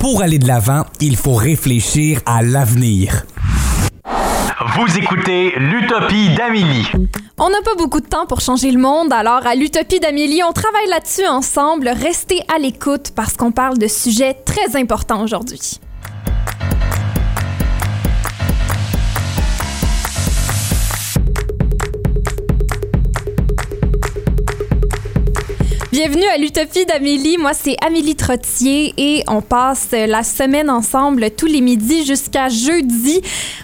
[0.00, 3.26] Pour aller de l'avant, il faut réfléchir à l'avenir.
[4.74, 6.86] Vous écoutez l'Utopie d'Amélie.
[7.38, 10.52] On n'a pas beaucoup de temps pour changer le monde, alors à l'Utopie d'Amélie, on
[10.52, 11.88] travaille là-dessus ensemble.
[11.88, 15.78] Restez à l'écoute parce qu'on parle de sujets très importants aujourd'hui.
[26.02, 27.36] Bienvenue à l'Utopie d'Amélie.
[27.36, 33.20] Moi, c'est Amélie Trottier et on passe la semaine ensemble tous les midis jusqu'à jeudi.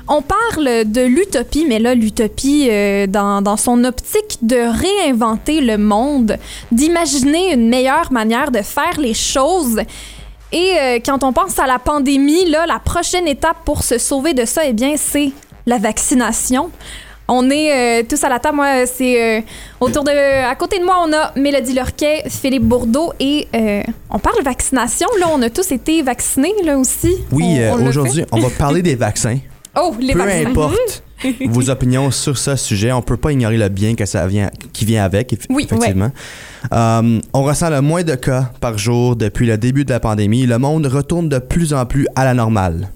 [0.07, 5.79] On parle de l'utopie, mais là, l'utopie euh, dans, dans son optique de réinventer le
[5.79, 6.37] monde,
[6.71, 9.81] d'imaginer une meilleure manière de faire les choses.
[10.53, 14.35] Et euh, quand on pense à la pandémie, là, la prochaine étape pour se sauver
[14.35, 15.33] de ça, eh bien, c'est
[15.65, 16.71] la vaccination.
[17.29, 18.57] On est euh, tous à la table.
[18.57, 19.41] Moi, c'est euh,
[19.81, 20.11] autour de.
[20.49, 25.09] À côté de moi, on a Mélodie Lorquet, Philippe Bourdeau et euh, on parle vaccination.
[25.21, 27.15] Là, on a tous été vaccinés, là aussi.
[27.33, 27.59] Oui,
[27.89, 29.39] aujourd'hui, on va parler des vaccins.
[29.79, 30.47] Oh, les Peu vaccins.
[30.49, 31.03] importe
[31.51, 34.87] vos opinions sur ce sujet, on peut pas ignorer le bien que ça vient, qui
[34.87, 36.11] vient avec, eff- Oui, effectivement.
[36.73, 40.47] Euh, on ressent le moins de cas par jour depuis le début de la pandémie.
[40.47, 42.89] Le monde retourne de plus en plus à la normale.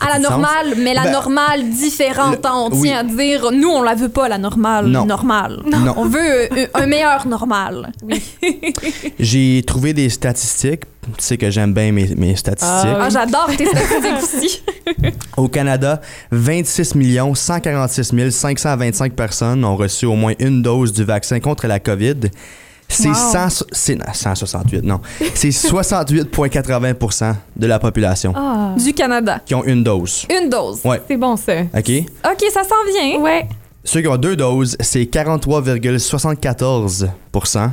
[0.00, 0.30] À la sens?
[0.30, 2.36] normale, mais la Ben, normale différente.
[2.42, 2.88] le- hein, on oui.
[2.88, 4.86] tient à dire, nous, on la veut pas, la normale.
[4.86, 5.04] Non.
[5.06, 5.60] Normale.
[5.66, 5.94] Non.
[5.96, 7.92] On veut un meilleur normal.
[9.18, 10.82] J'ai trouvé des statistiques.
[11.16, 12.90] Tu sais que j'aime bien mes, mes statistiques.
[13.00, 14.62] Ah, j'adore tes statistiques aussi.
[15.36, 16.92] Au Canada, 26
[17.34, 22.16] 146 525 personnes ont reçu au moins une dose du vaccin contre la COVID.
[22.90, 23.14] C'est Wow.
[23.14, 25.00] 100 c'est- non, 168, non.
[25.34, 29.40] C'est 68,80% de la population Ah, Du Canada.
[29.44, 30.24] qui ont une dose.
[30.30, 30.80] Une dose.
[30.84, 31.60] Ouais, c'est bon ça.
[31.62, 31.90] OK?
[31.90, 33.20] OK, ça s'en vient.
[33.20, 33.46] Ouais.
[33.84, 37.70] Ceux qui ont deux doses, c'est 43,74%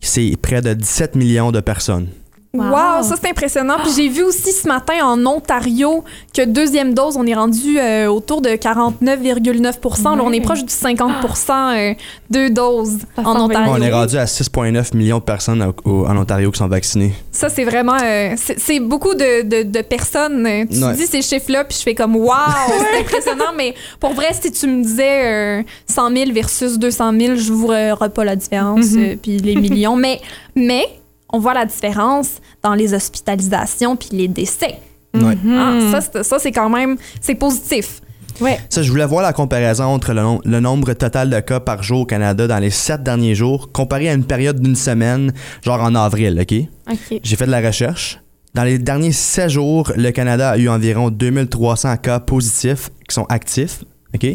[0.00, 2.06] C'est près de 17 millions de personnes.
[2.54, 3.02] Wow, Wow.
[3.02, 3.76] ça c'est impressionnant.
[3.82, 6.02] Puis j'ai vu aussi ce matin en Ontario
[6.34, 10.72] que deuxième dose, on est rendu euh, autour de 49,9 Là, On est proche du
[10.72, 11.94] 50% euh,
[12.30, 13.40] deux doses Ça en.
[13.44, 13.72] Ontario.
[13.76, 17.12] On est rendu à 6,9 millions de personnes au- au- en Ontario qui sont vaccinées.
[17.30, 17.96] Ça, c'est vraiment...
[18.02, 20.46] euh, c'est beaucoup de, de- de personnes.
[20.46, 20.94] Euh, Tu Ouais.
[20.94, 22.32] dis ces chiffres-là, puis je fais comme «Wow!»
[22.92, 27.36] C'est impressionnant, mais pour vrai, si tu me disais euh, 100 000 versus 200 000,
[27.36, 29.02] je ne verrais pas la différence, Mhm.
[29.02, 29.96] euh, puis les millions.
[29.96, 30.20] Mais,
[30.56, 30.84] mais
[31.32, 34.76] on voit la différence dans les hospitalisations puis les décès.
[35.14, 35.36] Ouais.
[35.50, 35.90] Ah, Hmm.
[35.90, 36.96] ça, c'est- ça, c'est quand même...
[37.20, 38.00] C'est positif.
[38.40, 38.58] Ouais.
[38.68, 41.82] Ça, je voulais voir la comparaison entre le, nom- le nombre total de cas par
[41.82, 45.32] jour au Canada dans les sept derniers jours comparé à une période d'une semaine,
[45.64, 46.54] genre en avril, OK?
[46.92, 47.20] OK.
[47.22, 48.20] J'ai fait de la recherche.
[48.54, 53.24] Dans les derniers sept jours, le Canada a eu environ 2300 cas positifs qui sont
[53.28, 53.82] actifs,
[54.14, 54.26] OK?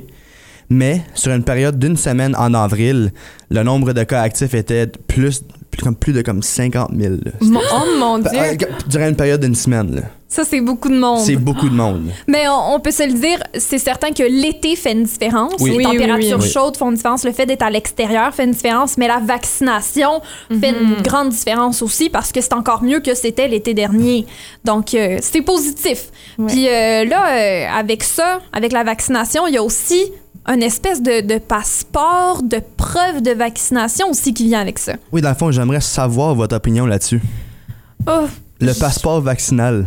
[0.70, 3.12] Mais sur une période d'une semaine en avril,
[3.52, 5.44] le nombre de cas actifs était plus,
[5.76, 7.16] plus, comme, plus de comme 50 000.
[7.26, 7.32] là.
[7.42, 8.30] Mon- oh mon dieu.
[8.34, 8.56] Euh,
[8.88, 10.02] Durant une période d'une semaine, là.
[10.28, 11.20] Ça, c'est beaucoup de monde.
[11.20, 12.06] c'est beaucoup de monde.
[12.28, 15.54] Mais on, on peut se le dire, c'est certain que l'été fait une différence.
[15.60, 15.70] Oui.
[15.72, 16.50] Les Oui, températures oui.
[16.50, 17.24] chaudes font une différence.
[17.24, 18.98] Le fait d'être à l'extérieur fait une différence.
[18.98, 20.22] Mais la vaccination
[20.60, 24.26] fait une grande différence aussi parce que c'est encore mieux que c'était l'été dernier.
[24.66, 26.06] Donc, euh, c'est positif.
[26.40, 26.48] Ouais.
[26.48, 30.12] Puis euh, là, euh, avec ça, avec la vaccination, il y a aussi
[30.48, 34.94] une espèce de, de passeport, de preuve de vaccination aussi qui vient avec ça.
[35.12, 37.22] Oui, dans le fond, j'aimerais savoir votre opinion là-dessus.
[38.08, 38.26] Oh,
[38.60, 39.86] Le passeport vaccinal.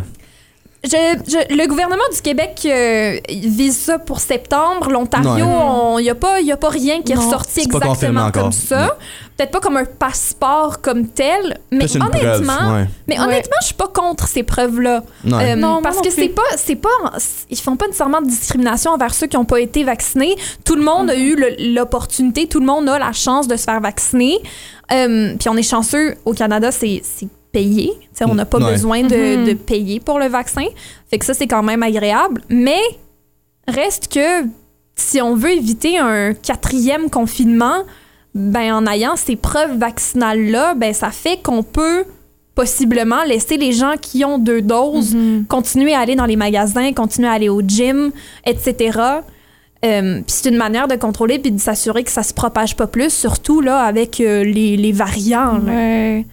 [0.87, 4.89] Je- je- le gouvernement du Québec euh, vise ça pour septembre.
[4.91, 7.23] L'Ontario, il n'y a, pas- y a pas rien qui est Non.
[7.23, 8.97] ressorti exactement comme ça.
[9.37, 12.87] Peut-être pas comme un passeport comme tel, mais honnêtement, preuve, ouais.
[13.07, 13.25] mais Ouais.
[13.27, 15.03] honnêtement, je suis pas contre ces preuves-là.
[15.25, 15.39] Non.
[15.41, 16.89] Euh, Non, parce non que c'est pas, c'est pas,
[17.51, 20.37] ils font pas nécessairement de discrimination envers ceux qui n'ont pas été vaccinés.
[20.65, 23.65] Tout le monde a eu le- l'opportunité, tout le monde a la chance de se
[23.65, 24.39] faire vacciner.
[24.93, 27.03] Euh, Puis on est chanceux au Canada, c'est
[28.29, 28.73] on n'a pas Ouais.
[28.73, 29.45] besoin de, Mhm.
[29.47, 30.67] de payer pour le vaccin.
[31.11, 32.43] Fait que ça c'est quand même agréable.
[32.49, 32.81] Mais
[33.69, 34.47] reste que
[34.95, 37.85] si on veut éviter un quatrième confinement,
[38.35, 42.05] ben en ayant ces preuves vaccinales là, ben ça fait qu'on peut
[42.55, 45.45] possiblement laisser les gens qui ont deux doses Mhm.
[45.47, 48.11] continuer à aller dans les magasins, continuer à aller au gym,
[48.47, 48.99] etc.
[49.85, 52.87] Euh, puis c'est une manière de contrôler puis de s'assurer que ça se propage pas
[52.87, 55.59] plus, surtout là avec euh, les, les variants.
[55.59, 55.73] là.
[55.73, 56.25] Ouais.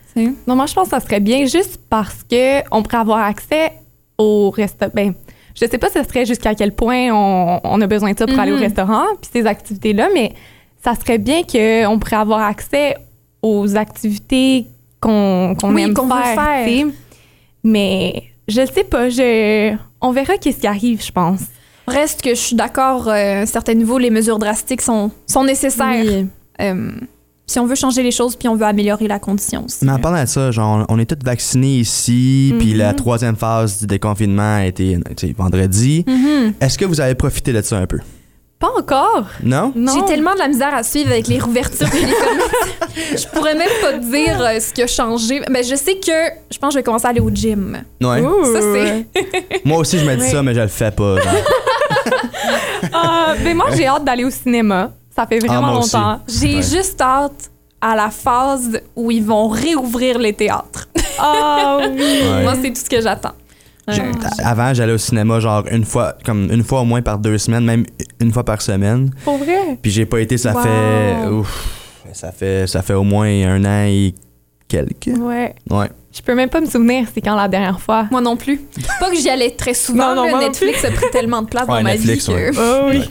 [0.48, 3.74] Non, moi, je pense que ça serait bien juste parce que on pourrait avoir accès
[4.18, 4.92] au restaurant.
[4.94, 5.14] Ben,
[5.60, 8.40] je sais pas ce serait jusqu'à quel point on, on a besoin de ça pour
[8.40, 8.62] aller au Mhm.
[8.64, 10.34] restaurant, puis ces activités-là, mais
[10.84, 12.96] ça serait bien qu'on pourrait avoir accès
[13.42, 14.68] aux activités
[15.02, 16.66] qu'on qu'on Oui, aime qu'on veut faire.
[16.66, 16.86] faire.
[17.64, 21.42] Mais je sais pas, je, on verra qu'est-ce qui arrive, je pense.
[21.88, 25.44] Reste que je suis d'accord, euh, à un certain niveau, les mesures drastiques sont, sont
[25.44, 26.04] nécessaires.
[26.06, 26.28] Oui.
[26.62, 26.92] Euh,
[27.46, 29.84] si on veut changer les choses, puis on veut améliorer la condition aussi.
[29.84, 32.96] Mais en parlant de ça, genre, on est tous vaccinés ici, puis la Mhm.
[32.96, 34.98] troisième phase du déconfinement a été
[35.38, 36.06] vendredi.
[36.08, 36.54] Mhm.
[36.62, 38.00] Est-ce que vous avez profité de ça un peu?
[38.60, 39.26] Pas encore.
[39.44, 39.74] Non?
[39.76, 39.92] Non.
[39.94, 43.18] J'ai tellement de la misère à suivre avec les rouvertures et les commerces.
[43.24, 45.42] Je pourrais même pas te dire euh, ce qui a changé.
[45.50, 46.12] Mais je sais que
[46.50, 47.82] je pense que je vais commencer à aller au gym.
[48.02, 48.22] Ouais.
[48.22, 48.46] Ouh.
[48.54, 49.66] Ça, c'est.
[49.66, 50.30] Moi aussi, je me dis Ouais.
[50.30, 51.16] ça, mais je le fais pas.
[53.04, 54.92] Ah, mais moi, j'ai hâte d'aller au cinéma.
[55.16, 56.20] Ça fait vraiment Ah, longtemps.
[56.28, 56.62] J'ai Ouais.
[56.64, 57.52] juste hâte
[57.82, 60.88] à la phase où ils vont réouvrir les théâtres.
[61.20, 61.88] Ah oui.
[61.98, 62.44] Ouais.
[62.44, 63.34] Moi, c'est tout ce que j'attends.
[64.44, 67.66] Avant, j'allais au cinéma genre une fois, comme une fois au moins par deux semaines,
[67.66, 67.86] même
[68.22, 69.12] une fois par semaine.
[69.26, 69.78] Pour vrai?
[69.82, 70.62] Puis j'ai pas été, ça Wow.
[70.62, 71.70] fait, ouf,
[72.14, 74.16] ça fait, ça fait au moins un an et
[74.70, 75.12] quelques.
[75.20, 75.54] Ouais.
[75.70, 75.90] Ouais.
[76.16, 78.06] Je peux même pas me souvenir c'est quand la dernière fois.
[78.12, 78.62] Moi non plus.
[79.00, 80.14] Pas que j'y allais très souvent.
[80.14, 82.42] Non, là, Netflix a pris tellement de place Ouais, dans Netflix, ma vie.
[82.44, 82.52] ouais.
[82.52, 83.02] que- Oh oui.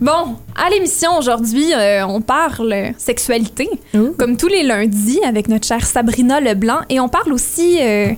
[0.00, 4.14] Bon, à l'émission aujourd'hui, euh, on parle sexualité, Ouh.
[4.16, 8.12] comme tous les lundis, avec notre chère Sabrina Leblanc, et on parle aussi euh,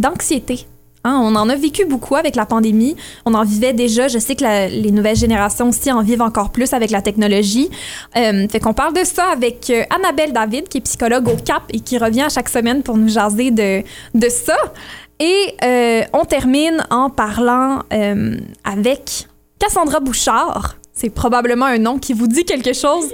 [0.00, 0.66] d'anxiété.
[1.02, 2.94] Hein, on en a vécu beaucoup avec la pandémie.
[3.24, 4.08] On en vivait déjà.
[4.08, 7.70] Je sais que la- les nouvelles générations aussi en vivent encore plus avec la technologie.
[8.16, 11.62] Euh, fait qu'on parle de ça avec euh, Annabelle David, qui est psychologue au CAP
[11.72, 13.82] et qui revient à chaque semaine pour nous jaser de,
[14.14, 14.56] de ça.
[15.18, 19.26] Et euh, on termine en parlant euh, avec
[19.58, 20.76] Cassandra Bouchard.
[20.92, 23.06] C'est probablement un nom qui vous dit quelque chose.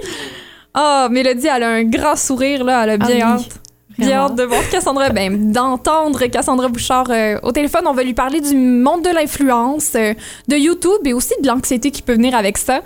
[0.73, 2.83] Ah, Mélodie, elle a un grand sourire, là.
[2.83, 3.59] Elle a bien Ah oui, hâte.
[3.97, 7.87] Bien hâte de voir Cassandra, ben, d'entendre Cassandra Bouchard euh, au téléphone.
[7.87, 10.13] On va lui parler du monde de l'influence, euh,
[10.47, 12.81] de YouTube et aussi de l'anxiété qui peut venir avec ça.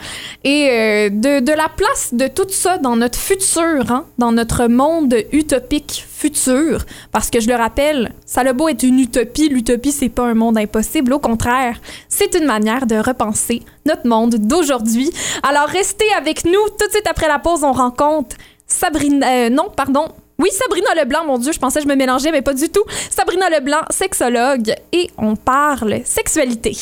[0.45, 4.67] Et euh, de, de la place de tout ça dans notre futur, hein, dans notre
[4.67, 6.85] monde utopique futur.
[7.11, 9.49] Parce que je le rappelle, ça le beau est une utopie.
[9.49, 11.11] L'utopie, c'est pas un monde impossible.
[11.11, 11.77] Au contraire,
[12.07, 15.11] c'est une manière de repenser notre monde d'aujourd'hui.
[15.43, 16.69] Alors, restez avec nous.
[16.79, 19.27] Tout de suite après la pause, on rencontre Sabrina.
[19.27, 20.05] euh, non, pardon.
[20.41, 22.83] Oui, Sabrina Leblanc, mon Dieu, je pensais que je me mélangeais, mais pas du tout.
[23.11, 26.75] Sabrina Leblanc, sexologue, et on parle sexualité.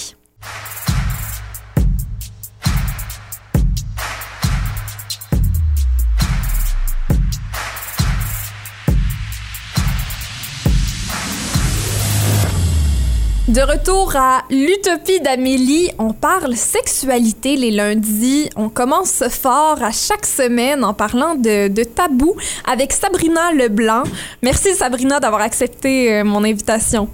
[13.49, 18.47] De retour à l'utopie d'Amélie, on parle sexualité les lundis.
[18.55, 22.35] On commence fort à chaque semaine en parlant de, de tabous
[22.71, 24.03] avec Sabrina Leblanc.
[24.43, 27.09] Merci Sabrina d'avoir accepté euh, mon invitation.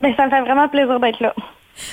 [0.00, 1.34] Ben, ça me fait vraiment plaisir d'être là.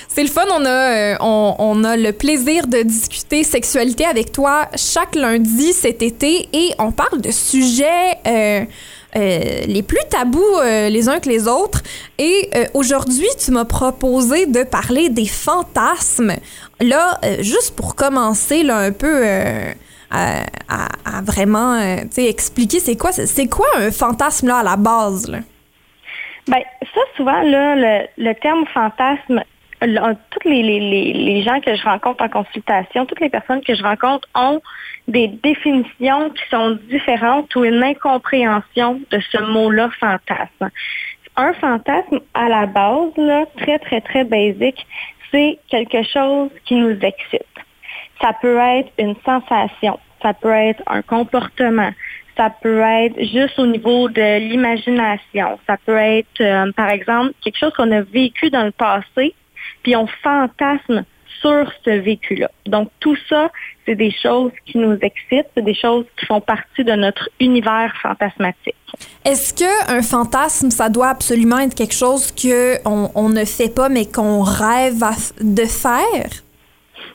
[0.08, 4.32] C'est le fun, on a, euh, on, on a le plaisir de discuter sexualité avec
[4.32, 8.64] toi chaque lundi cet été et on parle de sujets euh,
[9.16, 11.82] euh, les plus tabous euh, les uns que les autres.
[12.18, 16.34] Et euh, aujourd'hui, tu m'as proposé de parler des fantasmes.
[16.80, 19.24] Là, juste pour commencer un peu
[20.10, 20.44] à,
[21.22, 21.78] vraiment
[22.16, 25.28] expliquer c'est quoi, c'est quoi un fantasme là, à la base.
[25.28, 25.38] Là?
[26.48, 26.60] Ben,
[26.94, 29.42] ça, souvent, là, le, terme fantasme,
[29.80, 34.60] toutes les, gens que je rencontre en consultation, toutes les personnes que je rencontre ont
[35.08, 40.70] des définitions qui sont différentes ou une incompréhension de ce mot-là fantasme.
[41.36, 44.86] Un fantasme, à la base, là, très, très, très basique,
[45.30, 47.42] c'est quelque chose qui nous excite.
[48.20, 51.90] Ça peut être une sensation, ça peut être un comportement,
[52.36, 57.58] ça peut être juste au niveau de l'imagination, ça peut être, euh, par exemple, quelque
[57.58, 59.34] chose qu'on a vécu dans le passé,
[59.82, 61.04] puis on fantasme
[61.40, 62.50] sur ce vécu-là.
[62.66, 63.50] Donc tout ça,
[63.84, 67.94] c'est des choses qui nous excitent, c'est des choses qui font partie de notre univers
[68.02, 68.74] fantasmatique.
[69.24, 73.74] Est-ce que un fantasme, ça doit absolument être quelque chose que on, on ne fait
[73.74, 75.02] pas, mais qu'on rêve
[75.40, 76.30] de faire?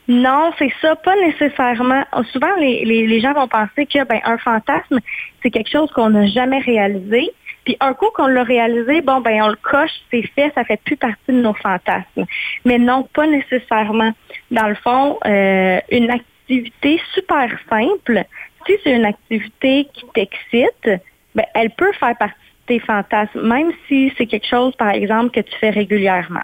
[0.08, 2.02] Non, c'est ça, pas nécessairement.
[2.32, 4.98] Souvent, les, les, les gens vont penser que ben, un fantasme,
[5.42, 7.30] c'est quelque chose qu'on n'a jamais réalisé.
[7.64, 10.80] Puis un coup qu'on l'a réalisé, bon, ben on le coche, c'est fait, ça fait
[10.84, 12.26] plus partie de nos fantasmes.
[12.64, 14.12] Mais non, pas nécessairement.
[14.50, 18.24] Dans le fond, euh, une activité super simple,
[18.66, 21.00] si c'est une activité qui t'excite,
[21.34, 25.30] ben, elle peut faire partie de tes fantasmes, même si c'est quelque chose, par exemple,
[25.30, 26.42] que tu fais régulièrement.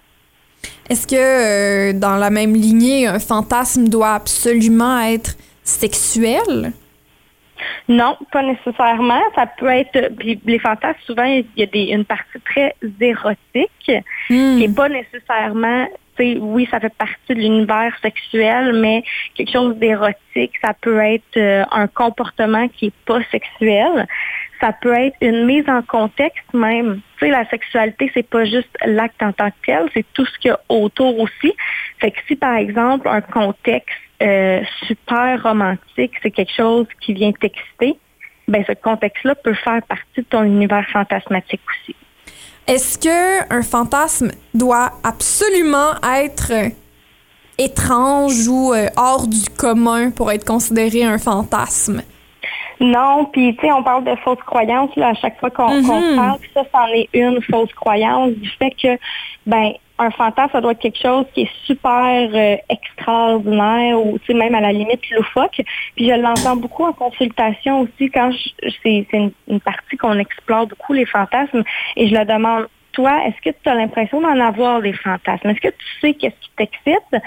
[0.88, 6.72] Est-ce que euh, dans la même lignée, un fantasme doit absolument être sexuel?
[7.88, 9.20] Non, pas nécessairement.
[9.34, 10.14] Ça peut être.
[10.16, 13.70] Puis les fantasmes, souvent, il y a des, une partie très érotique
[14.30, 14.58] Hmm.
[14.58, 15.86] qui n'est pas nécessairement.
[16.16, 19.02] tu sais, Oui, ça fait partie de l'univers sexuel, mais
[19.34, 24.06] quelque chose d'érotique, ça peut être euh, un comportement qui n'est pas sexuel.
[24.60, 27.00] Ça peut être une mise en contexte même.
[27.18, 30.38] Tu sais, la sexualité, c'est pas juste l'acte en tant que tel, c'est tout ce
[30.38, 31.54] qu'il y a autour aussi.
[32.00, 37.32] Fait que si, par exemple, un contexte euh, super romantique, c'est quelque chose qui vient
[37.32, 37.98] t'exciter,
[38.48, 41.94] ben ce contexte-là peut faire partie de ton univers fantasmatique aussi.
[42.66, 46.52] Est-ce que un fantasme doit absolument être
[47.58, 52.02] étrange ou euh, hors du commun pour être considéré un fantasme?
[52.80, 55.86] Non, puis tu sais, on parle de fausses croyances là, à chaque fois qu'on Mhm.
[55.86, 58.96] qu'on parle, ça, c'en est une fausse croyance du fait que
[59.46, 64.54] ben un fantasme, ça doit être quelque chose qui est super euh, extraordinaire ou même
[64.54, 65.60] à la limite loufoque.
[65.96, 68.30] Puis je l'entends beaucoup en consultation aussi quand
[68.82, 71.64] c'est une, une partie qu'on explore beaucoup les fantasmes
[71.96, 72.66] et je le demande.
[72.92, 75.50] Toi, est-ce que tu as l'impression d'en avoir des fantasmes?
[75.50, 77.22] Est-ce que tu sais qu'est-ce qui t'excite?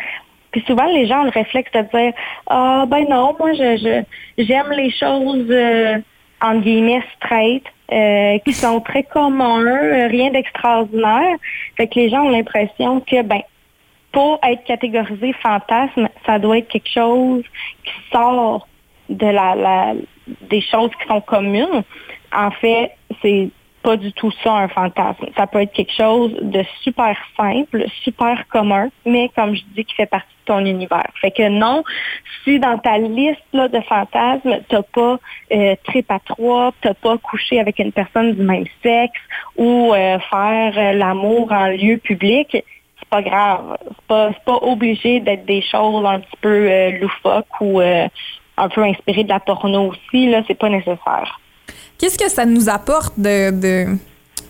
[0.52, 2.14] Puis souvent, les gens ont le réflexe de dire
[2.48, 5.98] Ah ben non, moi je je- j'aime les choses euh,
[6.42, 11.38] entre guillemets straight, euh, qui sont très communs, euh, rien d'extraordinaire.
[11.76, 13.42] Fait que les gens ont l'impression que ben
[14.12, 17.44] pour être catégorisé fantasme, ça doit être quelque chose
[17.84, 18.68] qui sort
[19.10, 19.94] de la, la
[20.50, 21.84] des choses qui sont communes.
[22.34, 23.50] En fait, c'est
[23.82, 25.26] pas du tout ça un fantasme.
[25.36, 29.96] Ça peut être quelque chose de super simple, super commun, mais comme je dis, qui
[29.96, 31.10] fait partie de ton univers.
[31.20, 31.84] Fait que non,
[32.44, 35.20] si dans ta liste là, de fantasmes, t'as pas
[35.52, 39.20] euh, trip à trois, t'as pas couché avec une personne du même sexe
[39.58, 43.78] ou euh, faire euh, l'amour en lieu public, c'est pas grave.
[43.86, 48.08] C'est pas, pas obligé d'être des choses un petit peu euh, loufoques ou euh,
[48.58, 50.30] un peu inspirées de la porno aussi.
[50.30, 51.41] Là, c'est pas nécessaire.
[52.02, 53.86] Qu'est-ce que ça nous apporte de,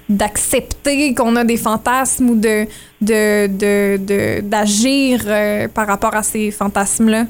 [0.08, 2.66] d'accepter qu'on a des fantasmes ou de,
[3.02, 7.26] de, d'agir euh, par rapport à ces fantasmes-là?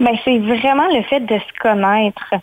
[0.00, 2.34] Ben, c'est vraiment le fait de se connaître.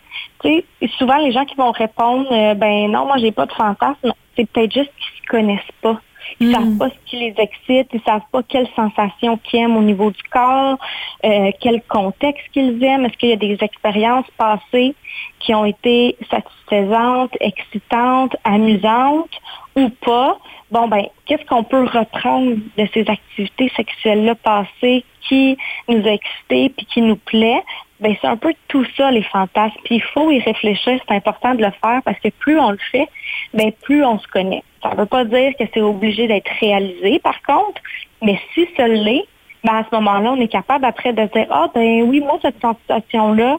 [0.42, 0.48] Tu
[0.80, 4.12] sais, souvent les gens qui vont répondre euh, ben non, moi j'ai pas de fantasme,
[4.34, 6.00] c'est peut-être juste qu'ils se connaissent pas.
[6.40, 6.52] Ils Mm.
[6.52, 10.10] savent pas ce qui les excite, ils savent pas quelles sensations qu'ils aiment au niveau
[10.10, 10.78] du corps,
[11.24, 14.94] euh, quel contexte qu'ils aiment, est-ce qu'il y a des expériences passées
[15.40, 19.30] qui ont été satisfaisantes, excitantes, amusantes
[19.76, 20.38] ou pas.
[20.70, 25.56] Bon ben, qu'est-ce qu'on peut reprendre de ces activités sexuelles-là passées qui
[25.88, 27.62] nous a excités puis qui nous plaît?
[28.00, 29.76] Ben c'est un peu tout ça les fantasmes.
[29.84, 32.78] Puis il faut y réfléchir, c'est important de le faire parce que plus on le
[32.92, 33.08] fait,
[33.54, 34.62] ben plus on se connaît.
[34.82, 37.80] Ça ne veut pas dire que c'est obligé d'être réalisé, par contre,
[38.22, 39.24] mais si ce l'est,
[39.64, 42.60] ben à ce moment-là, on est capable après de dire ah ben oui, moi cette
[42.60, 43.56] sensation-là,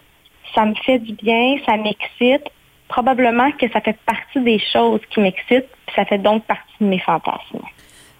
[0.53, 2.43] ça me fait du bien, ça m'excite.
[2.87, 6.85] Probablement que ça fait partie des choses qui m'excitent, puis ça fait donc partie de
[6.87, 7.61] mes fantasmes.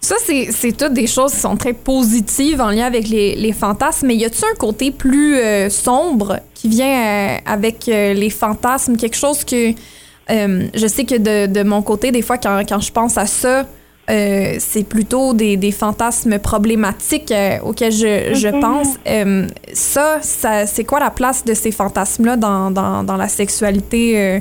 [0.01, 4.07] Ça, c'est, toutes des choses qui sont très positives en lien avec les, les fantasmes,
[4.07, 8.95] mais y a-t-il un côté plus euh, sombre qui vient euh, avec euh, les fantasmes?
[8.95, 9.73] Quelque chose que
[10.29, 13.65] je sais que de, de mon côté, des fois, quand, quand je pense à ça,
[14.09, 18.87] euh, c'est plutôt des, des fantasmes problématiques euh, auxquels je, je pense.
[19.07, 24.19] Euh, ça, ça, c'est quoi la place de ces fantasmes-là dans, dans, dans la sexualité
[24.19, 24.39] euh,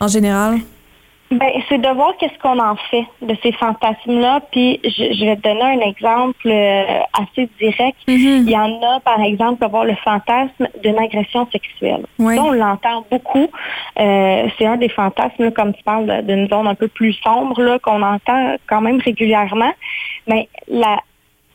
[0.00, 0.58] en général?
[1.32, 4.40] Ben, c'est de voir qu'est-ce qu'on en fait de ces fantasmes-là.
[4.52, 7.96] Puis, je, je vais te donner un exemple euh, assez direct.
[8.06, 12.04] Il y en a, par exemple, avoir le fantasme d'une agression sexuelle.
[12.18, 12.36] Oui.
[12.36, 13.48] Ça, on l'entend beaucoup.
[13.98, 17.62] Euh, c'est un des fantasmes, là, comme tu parles d'une zone un peu plus sombre,
[17.62, 19.72] là, qu'on entend quand même régulièrement.
[20.26, 21.00] Mais la,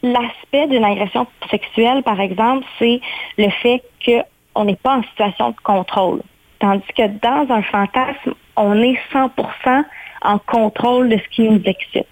[0.01, 2.99] l'aspect d'une agression sexuelle, par exemple, c'est
[3.37, 6.21] le fait qu'on n'est pas en situation de contrôle.
[6.59, 9.83] Tandis que dans un fantasme, on est 100%
[10.23, 12.07] en contrôle de ce qui nous excite.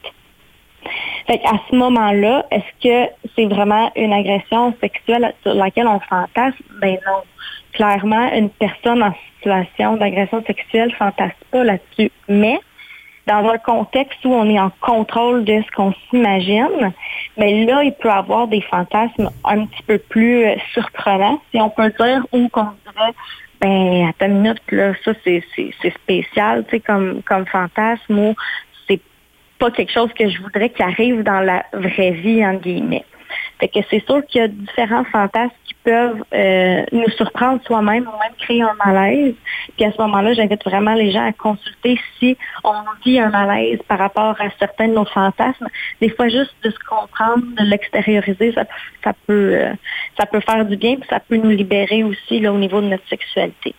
[1.27, 6.63] Fait à ce moment-là, est-ce que c'est vraiment une agression sexuelle sur laquelle on fantasme?
[6.79, 7.23] Ben non.
[7.73, 12.11] Clairement, une personne en situation d'agression sexuelle fantasme pas là-dessus.
[12.29, 12.59] Mais
[13.27, 16.93] dans un contexte où on est en contrôle de ce qu'on s'imagine,
[17.37, 21.69] mais là, il peut avoir des fantasmes un petit peu plus euh, surprenants, si on
[21.69, 23.13] peut dire, ou qu'on dirait,
[23.61, 25.43] ben, attends une minute, là, ça, c'est,
[26.03, 28.35] spécial, tu sais, comme, comme fantasme, ou
[28.87, 29.01] c'est
[29.59, 33.05] pas quelque chose que je voudrais qui arrive dans la vraie vie, entre guillemets.
[33.59, 38.03] Fait que c'est sûr qu'il y a différents fantasmes qui peuvent euh, nous surprendre soi-même
[38.03, 39.35] ou même créer un malaise.
[39.75, 42.73] Puis à ce moment-là, j'invite vraiment les gens à consulter si on
[43.05, 45.67] vit un malaise par rapport à certains de nos fantasmes.
[46.01, 49.73] Des fois, juste de se comprendre, de l'extérioriser, ça, peut euh,
[50.17, 52.87] ça peut faire du bien, puis ça peut nous libérer aussi là, au niveau de
[52.87, 53.75] notre sexualité.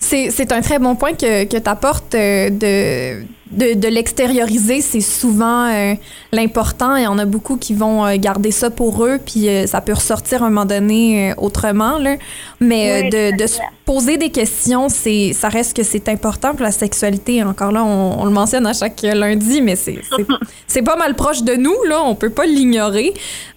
[0.00, 4.80] C'est, c'est un très bon point que, que tu apportes de, de, de l'extérioriser.
[4.80, 5.94] C'est souvent euh,
[6.32, 9.80] l'important et on a beaucoup qui vont euh, garder ça pour eux, puis euh, ça
[9.80, 11.98] peut ressortir à un moment donné euh, autrement.
[11.98, 12.16] Là.
[12.60, 16.52] Mais euh, Oui, de, de se poser des questions, c'est, ça reste que c'est important
[16.52, 17.42] pour la sexualité.
[17.42, 20.00] Encore là, on, on le mentionne à chaque lundi, mais c'est,
[20.82, 21.76] pas mal proche de nous.
[21.88, 22.02] Là.
[22.02, 23.12] On peut pas l'ignorer.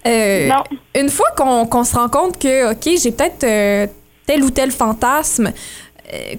[0.05, 0.49] Euh,
[0.95, 3.87] une fois qu'on qu'on se rend compte que, OK, j'ai peut-être euh,
[4.25, 5.51] tel ou tel fantasme, euh,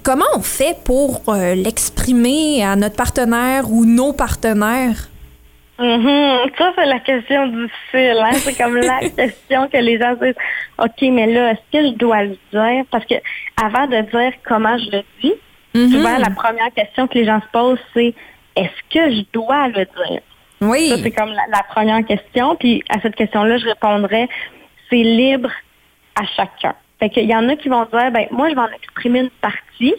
[0.03, 5.09] comment on fait pour euh, l'exprimer à notre partenaire ou nos partenaires?
[5.79, 6.51] Mhm.
[6.57, 8.17] Ça, c'est la question difficile.
[8.23, 8.33] Hein?
[8.35, 10.35] C'est comme la question que les gens disent
[10.79, 12.85] OK, mais là, est-ce que je dois le dire?
[12.91, 13.15] Parce que
[13.61, 15.33] avant de dire comment je le dis,
[15.77, 15.91] Mhm.
[15.91, 18.15] souvent la première question que les gens se posent, c'est
[18.55, 20.21] est-ce que je dois le dire?
[20.61, 20.89] Oui.
[20.91, 22.55] Ça, c'est comme la, la première question.
[22.55, 24.29] Puis à cette question-là, je répondrais
[24.89, 25.51] c'est libre
[26.15, 26.75] à chacun.
[27.01, 29.31] Fait qu'il y en a qui vont dire ben moi, je vais en exprimer une
[29.31, 29.95] partie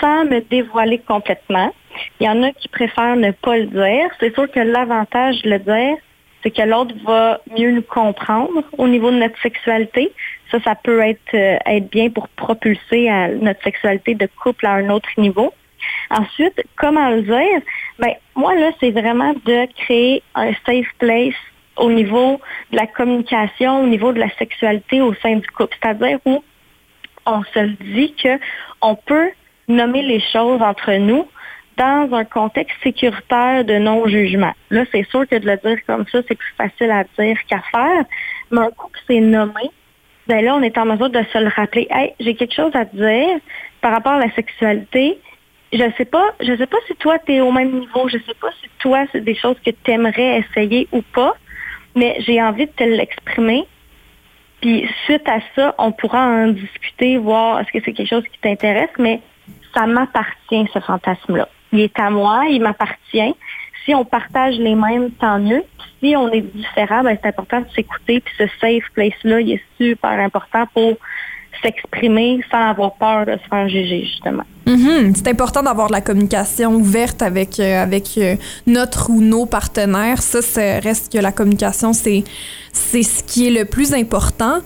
[0.00, 1.72] sans me dévoiler complètement.
[2.20, 4.10] Il y en a qui préfèrent ne pas le dire.
[4.20, 5.96] C'est sûr que l'avantage de le dire,
[6.42, 10.12] c'est que l'autre va mieux nous comprendre au niveau de notre sexualité.
[10.50, 14.90] Ça, ça peut être, euh, être bien pour propulser notre sexualité de couple à un
[14.90, 15.52] autre niveau.
[16.10, 17.60] Ensuite, comment le dire?
[17.98, 21.34] Ben, moi, là, c'est vraiment de créer un safe place
[21.78, 25.76] au niveau de la communication, au niveau de la sexualité au sein du couple.
[25.80, 26.42] C'est-à-dire où
[27.26, 28.38] on se dit que
[28.80, 29.30] on peut
[29.68, 31.26] nommer les choses entre nous
[31.76, 34.52] dans un contexte sécuritaire de non-jugement.
[34.70, 37.62] Là, c'est sûr que de le dire comme ça, c'est plus facile à dire qu'à
[37.70, 38.04] faire,
[38.50, 39.70] mais un coup que c'est nommé,
[40.26, 41.86] ben là, on est en mesure de se le rappeler.
[41.90, 43.40] Hey, j'ai quelque chose à te dire
[43.80, 45.18] par rapport à la sexualité.
[45.72, 48.08] Je sais pas, je sais pas si toi, tu es au même niveau.
[48.08, 51.34] Je sais pas si toi, c'est des choses que tu aimerais essayer ou pas,
[51.98, 53.66] mais j'ai envie de te l'exprimer.
[54.60, 58.38] Puis suite à ça, on pourra en discuter, voir est-ce que c'est quelque chose qui
[58.40, 59.20] t'intéresse, mais
[59.74, 61.48] ça m'appartient, ce fantasme-là.
[61.72, 63.34] Il est à moi, il m'appartient.
[63.84, 65.62] Si on partage les mêmes, tant mieux.
[66.00, 68.20] Si on est différent, ben, c'est important de s'écouter.
[68.20, 70.96] Puis ce safe place-là, il est super important pour
[71.62, 74.44] s'exprimer sans avoir peur de se faire juger, justement.
[74.66, 75.14] Mhm.
[75.16, 78.36] C'est important d'avoir de la communication ouverte avec, euh, avec euh,
[78.66, 80.22] notre ou nos partenaires.
[80.22, 82.24] Ça, ça reste que la communication, c'est,
[82.72, 84.58] ce qui est le plus important.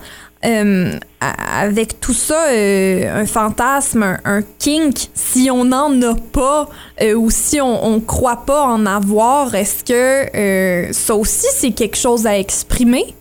[0.45, 6.67] Euh, avec tout ça, un fantasme, un, kink, si on n'en a pas
[7.15, 12.27] ou si on ne croit pas en avoir, est-ce que ça aussi, c'est quelque chose
[12.27, 13.15] à exprimer?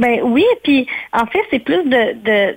[0.00, 2.56] Ben oui, puis en fait, c'est plus de, de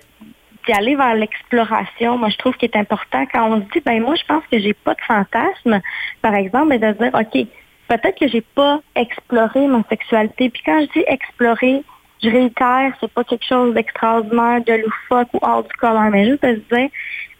[0.65, 2.17] d'y aller vers l'exploration.
[2.17, 4.59] Moi, je trouve qu'il est important quand on se dit, ben moi, je pense que
[4.59, 5.81] j'ai pas de fantasme,
[6.21, 7.47] par exemple, mais de se dire, OK,
[7.89, 10.49] peut-être que j'ai pas exploré ma sexualité.
[10.51, 11.83] Puis quand je dis explorer,
[12.23, 16.43] je réitère, c'est pas quelque chose d'extraordinaire, de loufoque ou hors du commun, mais juste
[16.43, 16.89] de se dire,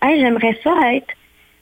[0.02, 1.14] hey, j'aimerais ça être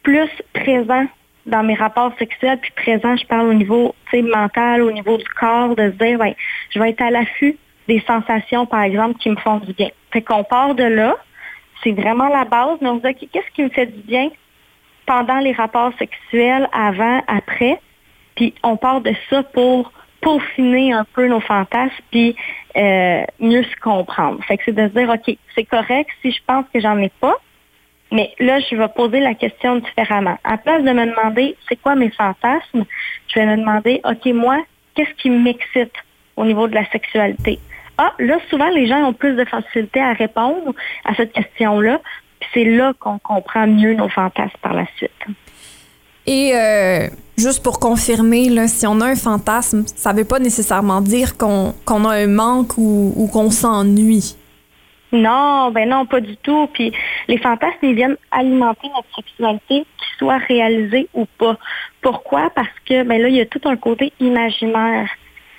[0.01, 1.05] plus présent
[1.45, 5.75] dans mes rapports sexuels, puis présent, je parle au niveau mental, au niveau du corps,
[5.75, 6.33] de se dire, ben,
[6.71, 7.55] je vais être à l'affût
[7.91, 9.89] des sensations, par exemple, qui me font du bien.
[10.11, 11.17] Fait qu'on part de là,
[11.83, 14.29] c'est vraiment la base, mais on se dit, qu'est-ce qui me fait du bien
[15.05, 17.81] pendant les rapports sexuels, avant, après,
[18.35, 22.35] puis on part de ça pour peaufiner un peu nos fantasmes, puis
[22.77, 24.41] euh, mieux se comprendre.
[24.45, 27.11] Fait que c'est de se dire, OK, c'est correct si je pense que j'en ai
[27.19, 27.35] pas,
[28.11, 30.37] mais là, je vais poser la question différemment.
[30.45, 32.85] À place de me demander c'est quoi mes fantasmes,
[33.27, 34.63] je vais me demander, OK, moi,
[34.95, 35.95] qu'est-ce qui m'excite
[36.37, 37.59] au niveau de la sexualité?
[38.03, 40.73] Ah, là, souvent, les gens ont plus de facilité à répondre
[41.05, 42.01] à cette question-là.
[42.39, 45.11] Puis c'est là qu'on comprend mieux nos fantasmes par la suite.
[46.25, 51.01] Et euh, juste pour confirmer, là, si on a un fantasme, ça veut pas nécessairement
[51.01, 54.35] dire qu'on qu'on a un manque ou, ou qu'on s'ennuie.
[55.11, 56.67] Non, ben non, pas du tout.
[56.73, 56.91] Puis
[57.27, 61.55] les fantasmes, ils viennent alimenter notre sexualité, qu'ils soient réalisés ou pas.
[62.01, 62.49] Pourquoi?
[62.55, 65.07] Parce que ben là, il y a tout un côté imaginaire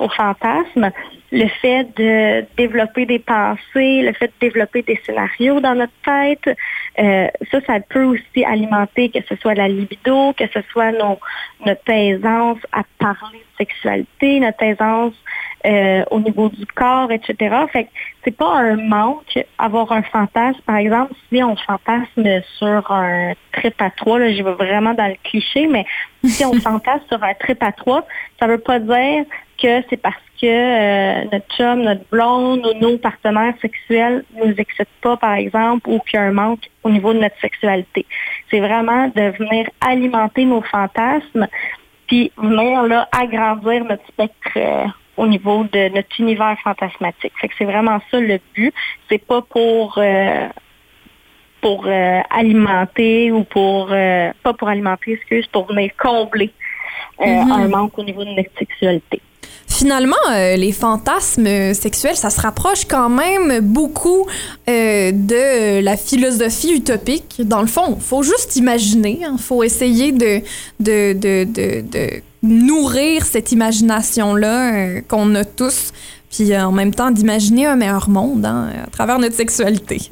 [0.02, 0.90] au fantasme.
[1.30, 6.56] Le fait de développer des pensées, le fait de développer des scénarios dans notre tête,
[6.98, 11.90] euh, ça, ça peut aussi alimenter que ce soit la libido, que ce soit notre
[11.90, 15.14] aisance à parler de sexualité, notre aisance
[15.64, 17.56] euh, au niveau du corps, etc.
[17.72, 17.90] Fait que
[18.24, 20.60] c'est pas un manque avoir un fantasme.
[20.66, 25.08] Par exemple, si on fantasme sur un trip à trois, là, j'y vais vraiment dans
[25.08, 25.86] le cliché, mais
[26.24, 28.06] si on fantasme sur un trip à trois,
[28.40, 29.24] ça veut pas dire
[29.62, 34.88] que c'est parce que euh, notre chum, notre blonde ou nos partenaires sexuels nous excitent
[35.00, 38.04] pas, par exemple, ou qu'il y a un manque au niveau de notre sexualité.
[38.50, 41.46] C'est vraiment de venir alimenter nos fantasmes,
[42.08, 47.32] puis venir là agrandir notre spectre euh, au niveau de notre univers fantasmatique.
[47.40, 48.72] Fait que c'est vraiment ça le but.
[49.08, 50.48] C'est pas pour euh,
[51.62, 56.50] pour euh, alimenter ou pour euh, pas pour alimenter, excuse, pour venir combler
[57.20, 59.20] euh, un manque au niveau de notre sexualité.
[59.68, 64.26] Finalement, les fantasmes sexuels, ça se rapproche quand même beaucoup
[64.66, 67.40] de la philosophie utopique.
[67.40, 70.40] Dans le fond, faut juste imaginer, il faut essayer de,
[70.78, 75.92] de, de, de, de nourrir cette imagination-là euh, qu'on a tous.
[76.34, 79.98] Puis euh, en même temps, d'imaginer un meilleur monde hein, à travers notre sexualité.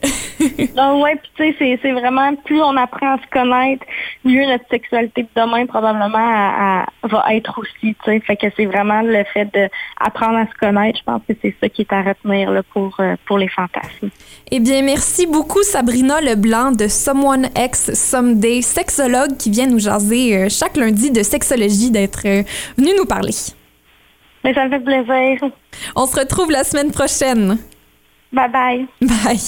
[0.77, 3.85] Ah ouais, puis tu sais, c'est- c'est vraiment plus on apprend à se connaître,
[4.25, 7.95] mieux notre sexualité de demain probablement à- à- va être aussi.
[7.95, 10.99] Tu sais, fait que c'est vraiment le fait d'apprendre à se connaître.
[11.01, 14.09] Je pense que c'est ça qui est à retenir là, pour euh, pour les fantasmes.
[14.51, 20.37] eh bien, merci beaucoup Sabrina Leblanc de Someone X Someday, sexologue qui vient nous jaser
[20.37, 22.23] euh, chaque lundi de sexologie, d'être
[22.79, 23.35] venue nous parler.
[24.45, 25.51] Mais ça me fait plaisir.
[25.97, 27.59] On se retrouve la semaine prochaine.
[28.33, 28.87] Bye bye.
[29.01, 29.41] Bye.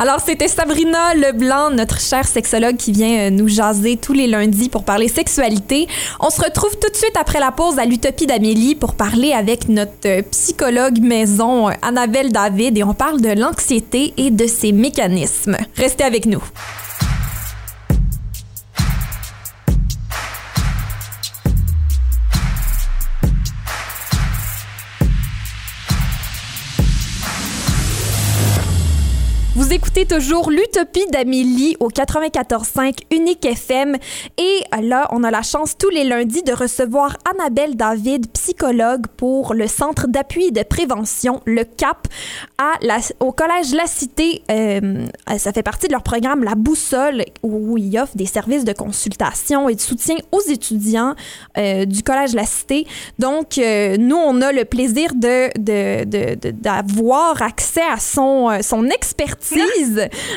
[0.00, 4.68] Alors, c'était Sabrina Leblanc, notre chère sexologue qui vient euh, nous jaser tous les lundis
[4.68, 5.88] pour parler sexualité.
[6.20, 9.68] On se retrouve tout de suite après la pause à l'Utopie d'Amélie pour parler avec
[9.68, 14.70] notre euh, psychologue maison, euh, Annabelle David, et on parle de l'anxiété et de ses
[14.70, 15.56] mécanismes.
[15.76, 16.44] Restez avec nous.
[29.56, 33.96] Vous écoutez toujours l'Utopie d'Amélie au 94.5 Unique FM.
[34.36, 39.54] Et là, on a la chance tous les lundis de recevoir Annabelle David, psychologue pour
[39.54, 42.06] le Centre d'appui et de prévention, le CAP,
[43.18, 44.42] au Collège La Cité.
[44.50, 45.06] Euh,
[45.38, 49.68] ça fait partie de leur programme La Boussole, où ils offrent des services de consultation
[49.68, 51.14] et de soutien aux étudiants
[51.56, 52.86] euh, du Collège La Cité.
[53.18, 58.84] Donc, euh, nous, on a le plaisir de, de, de- d'avoir accès à son, son
[58.86, 59.47] expertise.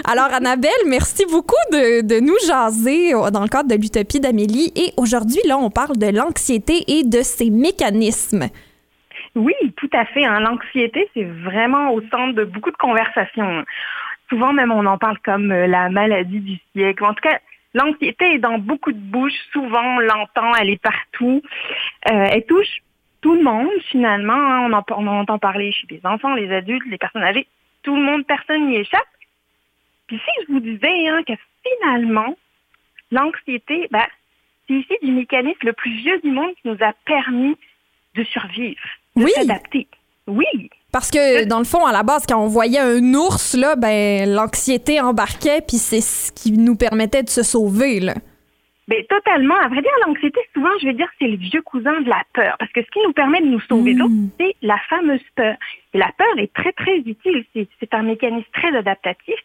[0.06, 4.72] Alors, Annabelle, merci beaucoup de, nous jaser dans le cadre de l'Utopie d'Amélie.
[4.76, 8.48] Et aujourd'hui, là, on parle de l'anxiété et de ses mécanismes.
[9.36, 10.26] Oui, tout à fait.
[10.26, 10.40] hein.
[10.42, 13.64] L'anxiété, c'est vraiment au centre de beaucoup de conversations.
[14.30, 17.04] Souvent même, on en parle comme euh, la maladie du siècle.
[17.04, 17.40] En tout cas,
[17.74, 19.40] l'anxiété est dans beaucoup de bouches.
[19.54, 21.42] Souvent, on l'entend, elle est partout.
[22.10, 22.82] Euh, elle touche
[23.22, 24.34] tout le monde, finalement.
[24.34, 24.70] hein.
[24.90, 27.48] On, on en entend parler chez les enfants, les adultes, les personnes âgées.
[27.84, 29.02] Tout le monde, personne n'y échappe.
[30.08, 32.36] Puis si je vous disais hein, que finalement,
[33.12, 34.06] l'anxiété, ben,
[34.68, 37.56] c'est ici du mécanisme le plus vieux du monde qui nous a permis
[38.16, 38.82] de survivre,
[39.16, 39.32] de Oui.
[39.36, 39.88] s'adapter.
[40.28, 40.46] Oui,
[40.92, 44.30] Parce que, dans le fond, à la base, quand on voyait un ours, là, ben,
[44.30, 48.14] l'anxiété embarquait, puis c'est ce qui nous permettait de se sauver, là.
[48.92, 49.56] Mais totalement.
[49.56, 52.58] À vrai dire, l'anxiété, souvent, je vais dire, c'est le vieux cousin de la peur.
[52.60, 54.30] Parce que ce qui nous permet de nous sauver de l'autre, Mm.
[54.38, 55.56] c'est la fameuse peur.
[55.94, 57.46] Et la peur est très, très utile.
[57.54, 59.40] C'est un mécanisme très adaptatif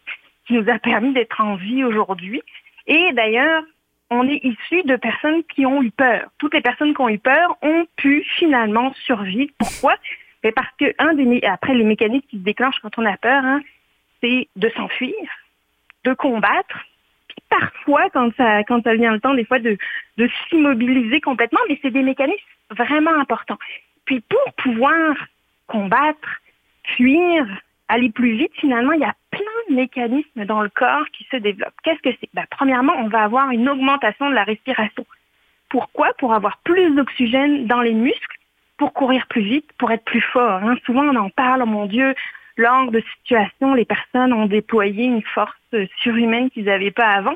[0.47, 2.43] qui nous a permis d'être en vie aujourd'hui.
[2.89, 3.63] Et d'ailleurs,
[4.11, 6.29] on est issu de personnes qui ont eu peur.
[6.39, 9.53] Toutes les personnes qui ont eu peur ont pu finalement survivre.
[9.59, 9.95] Pourquoi?
[10.43, 13.45] Mais parce que un des après les mécanismes qui se déclenchent quand on a peur,
[13.45, 13.61] hein,
[14.21, 15.15] c'est de s'enfuir,
[16.05, 16.85] de combattre,
[17.49, 19.77] parfois quand ça quand ça vient le temps des fois de,
[20.17, 22.39] de s'immobiliser complètement, mais c'est des mécanismes
[22.71, 23.59] vraiment importants.
[24.05, 25.15] Puis pour pouvoir
[25.67, 26.41] combattre,
[26.85, 27.47] fuir,
[27.89, 31.37] aller plus vite, finalement, il y a plein de mécanismes dans le corps qui se
[31.37, 31.75] développent.
[31.83, 32.29] Qu'est-ce que c'est?
[32.35, 35.05] Ben, Premièrement, on va avoir une augmentation de la respiration.
[35.69, 36.13] Pourquoi?
[36.19, 38.39] Pour avoir plus d'oxygène dans les muscles,
[38.77, 40.63] pour courir plus vite, pour être plus fort.
[40.63, 40.77] hein.
[40.85, 42.15] Souvent, on en parle, oh mon Dieu,
[42.57, 45.53] lors de situations, les personnes ont déployé une force
[45.99, 47.35] surhumaine qu'ils n'avaient pas avant.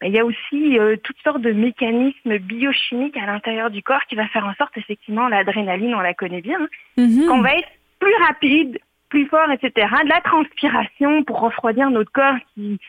[0.00, 4.04] Mais il y a aussi euh, toutes sortes de mécanismes biochimiques à l'intérieur du corps
[4.08, 7.26] qui va faire en sorte, effectivement, l'adrénaline, on la connaît bien, hein, Mhm.
[7.28, 7.68] qu'on va être
[8.00, 8.80] plus rapide,
[9.10, 9.86] plus fort, etc.
[10.04, 12.80] De la transpiration pour refroidir notre corps qui,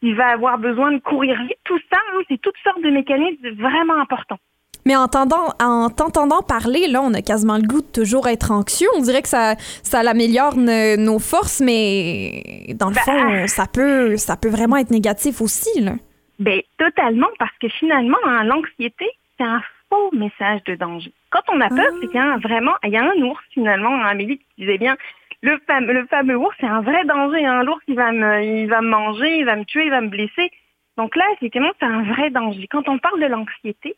[0.00, 1.56] qui va avoir besoin de courir vite.
[1.64, 4.38] Tout ça, hein, c'est toutes sortes de mécanismes vraiment importants.
[4.86, 8.50] Mais en t'entendant, en t'entendant parler, là, on a quasiment le goût de toujours être
[8.50, 8.88] anxieux.
[8.96, 13.66] On dirait que ça, ça l'améliore ne- nos forces, mais dans le Bah, fond, ça
[13.72, 15.92] peut, ça peut vraiment être négatif aussi, là.
[16.38, 19.60] Ben, totalement, parce que finalement, hein, l'anxiété, c'est un
[19.90, 21.12] faux message de danger.
[21.30, 23.40] Quand on a peur, c'est qu'il y a un, vraiment, il y a un ours,
[23.52, 24.96] finalement, hein, Amélie qui disait bien,
[25.42, 27.44] le fameux, le fameux ours, c'est un vrai danger.
[27.44, 30.00] Un ours, il va, me, il va me manger, il va me tuer, il va
[30.00, 30.50] me blesser.
[30.96, 32.66] Donc là, effectivement, c'est un vrai danger.
[32.70, 33.94] Quand on parle de l'anxiété,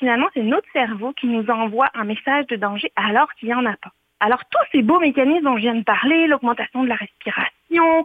[0.00, 3.64] finalement, c'est notre cerveau qui nous envoie un message de danger alors qu'il n'y en
[3.66, 3.92] a pas.
[4.18, 8.04] Alors, tous ces beaux mécanismes dont je viens de parler, l'augmentation de la respiration,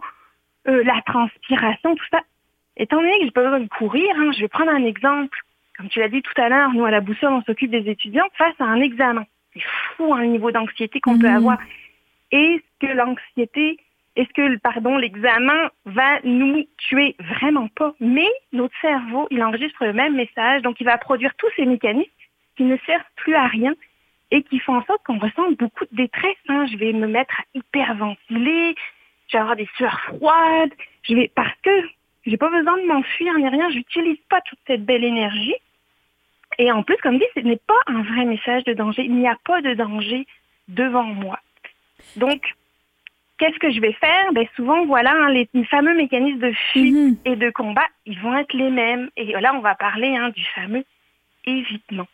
[0.68, 2.20] euh, la transpiration, tout ça,
[2.76, 5.38] étant donné que j'ai pas besoin de courir, hein, je vais prendre un exemple.
[5.76, 8.28] Comme tu l'as dit tout à l'heure, nous, à la boussole, on s'occupe des étudiants
[8.38, 9.24] face à un examen.
[9.52, 9.62] C'est
[9.96, 11.36] fou, hein, le niveau d'anxiété qu'on peut Mhm.
[11.36, 11.58] avoir.
[12.30, 13.78] Est-ce que l'anxiété,
[14.16, 17.14] est-ce que, l'examen va nous tuer?
[17.18, 17.94] Vraiment pas?
[18.00, 22.10] Mais notre cerveau, il enregistre le même message, donc il va produire tous ces mécanismes
[22.56, 23.74] qui ne servent plus à rien
[24.30, 26.36] et qui font en sorte qu'on ressent beaucoup de détresse.
[26.48, 26.66] hein.
[26.66, 28.74] Je vais me mettre à hyperventiler,
[29.28, 31.88] je vais avoir des sueurs froides, je vais parce que
[32.24, 35.54] j'ai pas besoin de m'enfuir ni rien, j'utilise pas toute cette belle énergie.
[36.58, 39.04] Et en plus, comme dit, ce n'est pas un vrai message de danger.
[39.04, 40.26] Il n'y a pas de danger
[40.68, 41.38] devant moi.
[42.16, 42.54] Donc,
[43.38, 44.32] qu'est-ce que je vais faire?
[44.32, 47.16] Ben, Souvent, voilà, hein, les, les fameux mécanismes de fuite Mhm.
[47.24, 49.10] et de combat, ils vont être les mêmes.
[49.16, 50.84] Et là, on va parler hein, du fameux
[51.44, 52.06] évitement.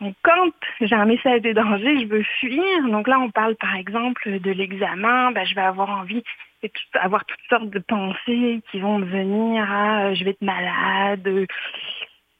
[0.00, 2.88] Donc, quand j'ai un message de danger, je veux fuir.
[2.90, 5.32] Donc là, on parle par exemple de l'examen.
[5.32, 6.22] Ben, je vais avoir envie
[6.62, 10.30] de tout- avoir toutes sortes de pensées qui vont me venir à euh, je vais
[10.30, 11.46] être malade, euh,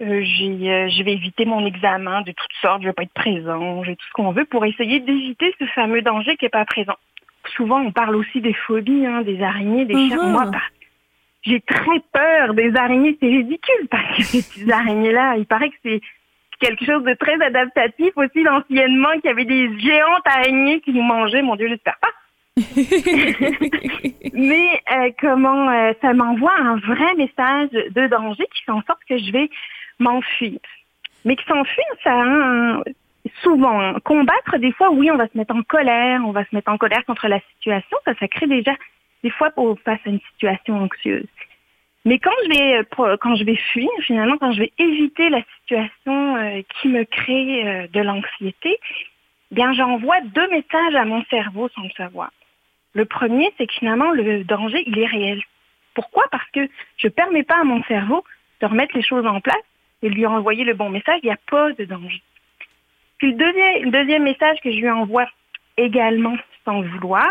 [0.03, 3.97] euh, je vais éviter mon examen de toutes sortes, je vais pas être présent, j'ai
[3.97, 6.97] tout ce qu'on veut pour essayer d'éviter ce fameux danger qui est pas présent.
[7.55, 10.23] Souvent, on parle aussi des phobies, hein, des araignées, des chiens.
[10.25, 10.33] Mhm.
[10.33, 10.71] Moi, par-
[11.43, 13.17] j'ai très peur des araignées.
[13.21, 16.01] C'est ridicule parce que ces araignées-là, il paraît que c'est
[16.61, 21.03] quelque chose de très adaptatif aussi l'anciennement, qu'il y avait des géantes araignées qui nous
[21.03, 21.43] mangeaient.
[21.43, 22.09] Mon Dieu, j'espère pas.
[24.33, 29.01] Mais euh, comment euh, ça m'envoie un vrai message de danger qui fait en sorte
[29.09, 29.51] que je vais
[29.99, 30.59] m'enfuir.
[31.25, 32.83] Mais que s'enfuir, ça a un-
[33.43, 34.59] souvent hein, combattre.
[34.59, 37.05] Des fois, oui, on va se mettre en colère, on va se mettre en colère
[37.05, 37.97] contre la situation.
[38.05, 38.73] Ça, ça crée déjà
[39.23, 39.51] des fois
[39.85, 41.27] face à une situation anxieuse.
[42.05, 45.43] Mais quand je vais euh, quand je vais fuir, finalement, quand je vais éviter la
[45.61, 48.79] situation euh, qui me crée euh, de l'anxiété,
[49.51, 52.31] bien j'envoie deux messages à mon cerveau sans le savoir.
[52.93, 55.43] Le premier, c'est que finalement, le danger, il est réel.
[55.95, 56.25] Pourquoi?
[56.31, 58.23] Parce que je ne permets pas à mon cerveau
[58.61, 59.57] de remettre les choses en place
[60.03, 62.23] et de lui envoyer le bon message, il n'y a pas de danger.
[63.19, 65.27] Puis le deuxième, le deuxième message que je lui envoie
[65.77, 67.31] également sans vouloir,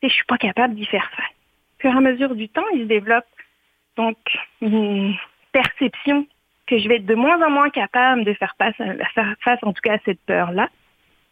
[0.00, 1.26] c'est que je suis pas capable d'y faire face.
[1.84, 3.26] Et à mesure du temps, il se développe
[3.96, 4.16] donc
[4.60, 5.14] une
[5.52, 6.26] perception
[6.66, 9.58] que je vais être de moins en moins capable de faire face, à, faire face
[9.62, 10.68] en tout cas à cette peur-là,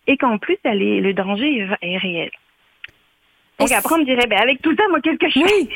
[0.06, 2.30] et qu'en plus, elle est, le danger est, réel.
[3.58, 5.54] Donc après, on me dirait, ben, avec tout ça, moi, qu'est-ce que je fais?
[5.54, 5.68] Oui.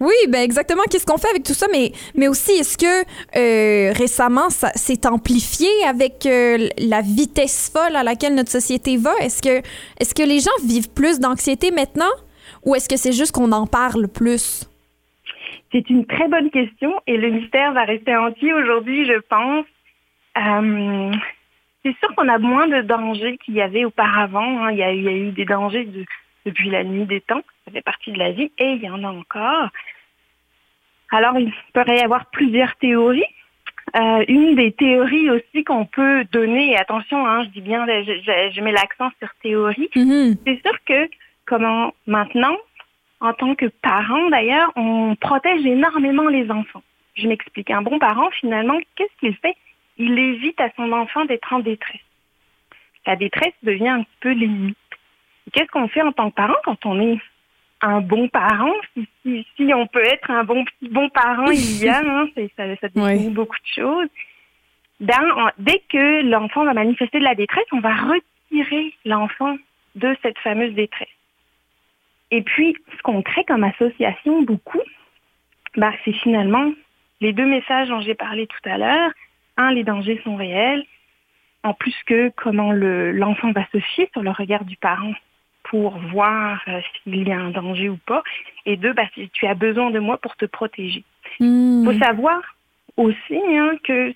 [0.00, 0.82] Oui, ben exactement.
[0.88, 1.66] Qu'est-ce qu'on fait avec tout ça?
[1.72, 3.02] Mais, mais aussi, est-ce que
[3.36, 9.10] euh, récemment, ça s'est amplifié avec euh, la vitesse folle à laquelle notre société va?
[9.20, 9.58] Est-ce que,
[10.00, 12.12] est-ce que les gens vivent plus d'anxiété maintenant?
[12.64, 14.68] Ou est-ce que c'est juste qu'on en parle plus?
[15.72, 19.66] C'est une très bonne question et le mystère va rester entier aujourd'hui, je pense.
[20.38, 21.12] Euh,
[21.84, 24.62] c'est sûr qu'on a moins de dangers qu'il y avait auparavant.
[24.64, 24.70] hein.
[24.70, 26.04] Il, y a, il y a eu des dangers de-
[26.46, 27.42] depuis la nuit des temps.
[27.64, 29.68] Ça fait partie de la vie et il y en a encore.
[31.10, 33.24] Alors, il pourrait y avoir plusieurs théories.
[33.96, 38.02] Euh, une des théories aussi qu'on peut donner, et attention, hein, je dis bien, je,
[38.20, 40.36] je- je mets l'accent sur théorie, Mhm.
[40.46, 41.08] c'est sûr que
[41.46, 42.56] comment maintenant,
[43.20, 46.82] en tant que parent d'ailleurs, on protège énormément les enfants.
[47.14, 47.70] Je m'explique.
[47.70, 49.56] Un bon parent, finalement, qu'est-ce qu'il fait?
[49.96, 52.02] Il évite à son enfant d'être en détresse.
[53.06, 54.76] La détresse devient un petit peu l'ennemi.
[55.52, 57.18] Qu'est-ce qu'on fait en tant que parent quand on est
[57.80, 58.72] un bon parent?
[58.94, 62.76] Si, si- si on peut être un bon bon parent, il y a, hein, ça,
[62.80, 63.30] ça définit Oui.
[63.30, 64.08] beaucoup de choses.
[65.00, 69.56] Ben, en- dès que l'enfant va manifester de la détresse, on va retirer l'enfant
[69.94, 71.08] de cette fameuse détresse.
[72.30, 74.82] Et puis, ce qu'on crée comme association beaucoup,
[75.76, 76.72] bah, c'est finalement
[77.20, 79.10] les deux messages dont j'ai parlé tout à l'heure.
[79.56, 80.84] Un, les dangers sont réels.
[81.64, 85.12] En plus que comment le- l'enfant va se fier sur le regard du parent
[85.70, 88.22] pour voir euh, s'il y a un danger ou pas.
[88.66, 91.04] Et deux, bah, si tu as besoin de moi pour te protéger.
[91.40, 91.82] Hmm.
[91.82, 92.40] Il faut savoir
[92.96, 94.12] aussi hein, que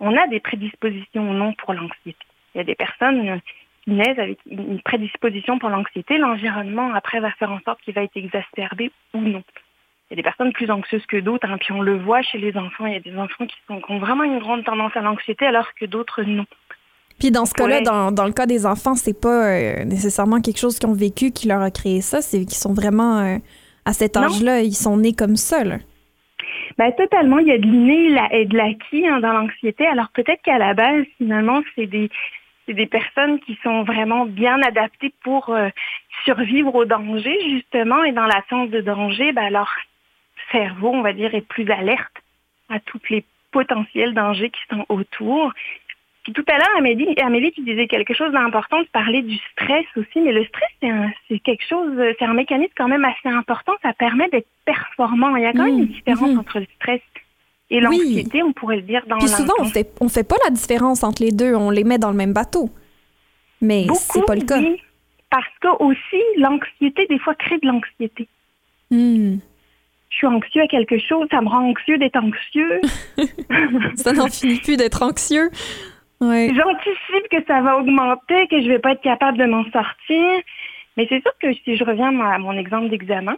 [0.00, 2.18] on a des prédispositions ou non pour l'anxiété.
[2.54, 3.38] Il y a des personnes euh,
[3.84, 6.18] qui naissent avec une prédisposition pour l'anxiété.
[6.18, 9.42] L'environnement, après, va faire en sorte qu'il va être exacerbé ou non.
[10.10, 12.38] Il y a des personnes plus anxieuses que d'autres, hein, puis on le voit chez
[12.38, 12.86] les enfants.
[12.86, 15.46] Il y a des enfants qui, sont, qui ont vraiment une grande tendance à l'anxiété,
[15.46, 16.46] alors que d'autres non.
[17.18, 17.82] Puis dans ce cas-là, Ouais.
[17.82, 21.30] dans, dans le cas des enfants, c'est pas euh, nécessairement quelque chose qu'ils ont vécu
[21.30, 22.20] qui leur a créé ça.
[22.20, 23.36] C'est qu'ils sont vraiment euh,
[23.84, 25.62] à cet âge-là, ils sont nés comme ça.
[25.64, 25.76] Là.
[26.78, 29.86] Ben, totalement, il y a de l'inné et de l'acquis hein, dans l'anxiété.
[29.86, 32.10] Alors peut-être qu'à la base, finalement, c'est des,
[32.66, 35.68] c'est des personnes qui sont vraiment bien adaptées pour euh,
[36.24, 39.70] survivre au danger, justement, et dans l'absence de danger, ben, leur
[40.50, 42.16] cerveau, on va dire, est plus alerte
[42.70, 45.52] à tous les potentiels dangers qui sont autour.
[46.24, 49.84] Puis tout à l'heure, Amélie, Amélie, tu disais quelque chose d'important, tu parlais du stress
[49.96, 50.70] aussi, mais le stress,
[51.28, 55.36] c'est, quelque chose, c'est un mécanisme quand même assez important, ça permet d'être performant.
[55.36, 56.38] Il y a quand même Mmh, une différence mhm.
[56.38, 57.00] entre le stress
[57.70, 60.50] et l'anxiété, on pourrait le dire dans Puis souvent, on fait, on fait pas la
[60.50, 61.54] différence entre les deux.
[61.54, 62.70] On les met dans le même bateau.
[63.60, 64.58] Mais c'est pas le cas.
[64.58, 64.80] oui,
[65.30, 68.28] parce que aussi, l'anxiété, des fois, crée de l'anxiété.
[68.90, 69.36] Hmm.
[70.10, 72.80] Je suis anxieux à quelque chose, ça me rend anxieux d'être anxieux.
[73.96, 75.50] Ça n'en finit plus d'être anxieux.
[76.54, 80.42] J'anticipe que ça va augmenter, que je vais pas être capable de m'en sortir.
[80.96, 83.36] Mais c'est sûr que si je reviens à mon exemple d'examen,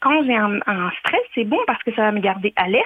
[0.00, 2.84] quand j'ai un, stress, c'est bon parce que ça va me garder alerte.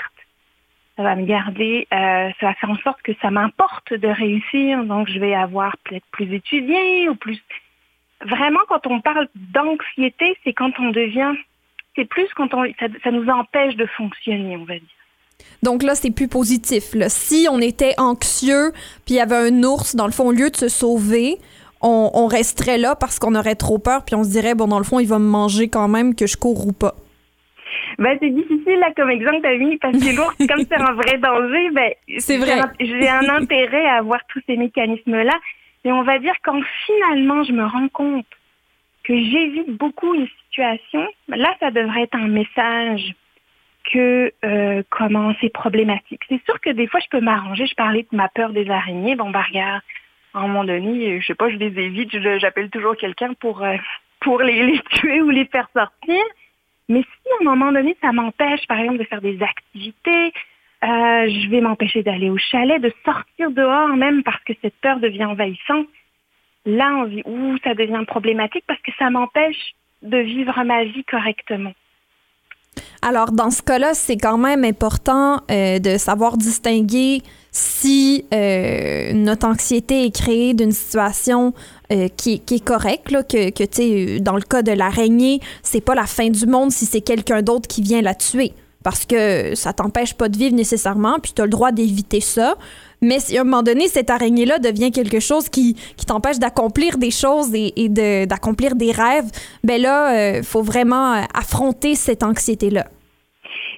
[0.97, 4.85] Ça va me garder, euh, ça va faire en sorte que ça m'importe de réussir.
[4.85, 7.41] Donc, je vais avoir peut-être plus étudié ou plus.
[8.23, 11.33] vraiment, quand on parle d'anxiété, c'est quand on devient,
[11.97, 12.65] c'est plus quand on,
[13.03, 15.00] ça nous empêche de fonctionner, on va dire.
[15.63, 16.95] Donc là, c'est plus positif.
[16.95, 17.09] Là.
[17.09, 18.73] Si on était anxieux,
[19.05, 21.39] puis il y avait un ours, dans le fond, au lieu de se sauver,
[21.83, 24.79] on, on resterait là parce qu'on aurait trop peur, puis on se dirait, bon, dans
[24.79, 26.95] le fond, il va me manger quand même, que je cours ou pas.
[27.99, 31.71] Ben, c'est difficile là comme exemple, Amy, parce que l'ours, comme c'est un vrai danger,
[31.73, 32.61] ben, C'est vrai.
[32.81, 35.35] j'ai un- intérêt à avoir tous ces mécanismes-là.
[35.85, 38.27] Et on va dire quand finalement je me rends compte
[39.05, 43.15] que j'évite beaucoup une situation, ben là, ça devrait être un message
[43.85, 46.23] que euh, comment c'est problématique.
[46.29, 47.67] C'est sûr que des fois, je peux m'arranger.
[47.67, 49.17] Je parlais de ma peur des araignées.
[49.17, 49.83] Bon, bah regarde,
[50.35, 52.11] à un moment donné, euh, je sais pas, je les évite.
[52.39, 53.77] J'appelle toujours quelqu'un pour euh,
[54.21, 56.23] pour les, les tuer ou les faire sortir.
[56.89, 60.33] Mais si à un moment donné, ça m'empêche, par exemple, de faire des activités,
[60.83, 64.99] euh, je vais m'empêcher d'aller au chalet, de sortir dehors même parce que cette peur
[64.99, 65.87] devient envahissante.
[66.65, 71.05] Là, on dit, ouh, ça devient problématique parce que ça m'empêche de vivre ma vie
[71.05, 71.73] correctement.
[73.03, 79.47] Alors, dans ce cas-là, c'est quand même important euh, de savoir distinguer si euh, notre
[79.47, 81.53] anxiété est créée d'une situation
[81.93, 85.81] euh, qui, est correcte, là, que, que tu sais, dans le cas de l'araignée, c'est
[85.81, 88.53] pas la fin du monde si c'est quelqu'un d'autre qui vient la tuer.
[88.83, 92.55] Parce que ça t'empêche pas de vivre nécessairement, puis tu as le droit d'éviter ça.
[93.03, 96.97] Mais si à un moment donné, cette araignée-là devient quelque chose qui, qui t'empêche d'accomplir
[96.99, 99.31] des choses et, et de- d'accomplir des rêves,
[99.65, 102.87] ben là, il faut vraiment euh, affronter cette anxiété-là.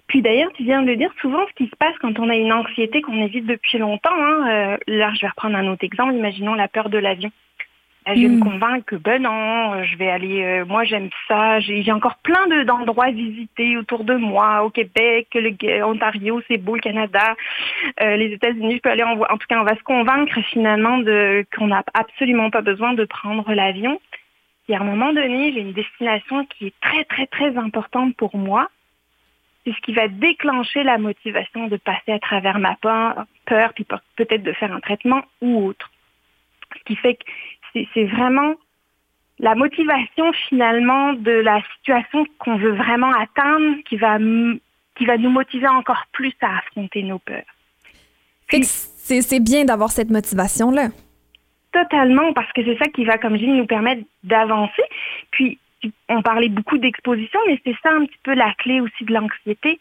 [0.09, 2.35] Puis d'ailleurs, tu viens de le dire, souvent ce qui se passe quand on a
[2.37, 6.15] une anxiété qu'on évite depuis longtemps, hein, euh, là je vais reprendre un autre exemple,
[6.15, 7.31] imaginons la peur de l'avion.
[8.07, 11.93] Je vais me convaincre que ben non, je vais aller, euh, moi j'aime ça, j'ai
[11.93, 16.59] encore plein de- d'endroits à visiter autour de moi, au Québec, le Gu- Ontario, c'est
[16.59, 17.37] beau, le Canada,
[18.01, 20.99] euh, les États-Unis, je peux aller en, en tout cas on va se convaincre finalement
[20.99, 24.01] de qu'on n'a absolument pas besoin de prendre l'avion.
[24.69, 28.37] Et à un moment donné, j'ai une destination qui est très très très importante pour
[28.37, 28.69] moi
[29.65, 33.85] c'est ce qui va déclencher la motivation de passer à travers ma peur, peur puis
[33.85, 35.89] pe- peut-être de faire un traitement ou autre.
[36.79, 37.23] Ce qui fait que
[37.73, 38.55] c'est vraiment
[39.39, 44.19] la motivation finalement de la situation qu'on veut vraiment atteindre qui va,
[44.95, 47.43] qui va nous motiver encore plus à affronter nos peurs.
[48.55, 50.89] C'est bien d'avoir cette motivation-là.
[51.73, 54.83] Totalement, parce que c'est ça qui va, comme je dis, nous permettre d'avancer.
[55.31, 55.59] Puis,
[56.09, 59.81] on parlait beaucoup d'exposition, mais c'est ça un petit peu la clé aussi de l'anxiété.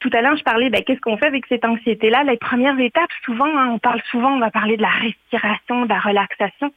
[0.00, 2.22] Tout à l'heure, je parlais, ben, qu'est-ce qu'on fait avec cette anxiété-là?
[2.24, 5.88] Les premières étapes, souvent, hein, on parle souvent, on va parler de la respiration, de
[5.88, 6.72] la relaxation.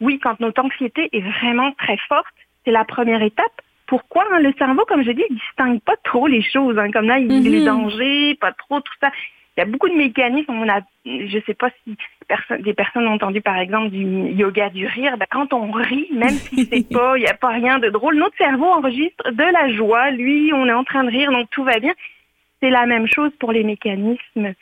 [0.00, 2.26] Oui, quand notre anxiété est vraiment très forte,
[2.64, 3.62] c'est la première étape.
[3.86, 4.24] Pourquoi?
[4.32, 4.40] hein?
[4.40, 6.78] Le cerveau, comme je dis, il distingue pas trop les choses.
[6.78, 6.90] hein.
[6.92, 7.52] Comme là, il dit Mhm.
[7.56, 9.10] les dangers, pas trop, tout ça.
[9.56, 10.52] Il y a beaucoup de mécanismes.
[10.52, 11.96] On a, je sais pas si
[12.60, 14.04] des personnes ont entendu par exemple du
[14.34, 15.16] yoga du rire.
[15.16, 18.16] Ben, quand on rit, même si c'est pas, il n'y a pas rien de drôle,
[18.16, 20.10] notre cerveau enregistre de la joie.
[20.10, 21.94] Lui, on est en train de rire, donc tout va bien.
[22.60, 24.54] C'est la même chose pour les mécanismes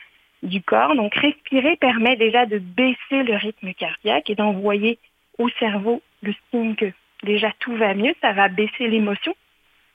[0.43, 0.95] du corps.
[0.95, 4.99] Donc respirer permet déjà de baisser le rythme cardiaque et d'envoyer
[5.37, 6.91] au cerveau le signe que
[7.23, 8.13] déjà tout va mieux.
[8.21, 9.35] Ça va baisser l'émotion.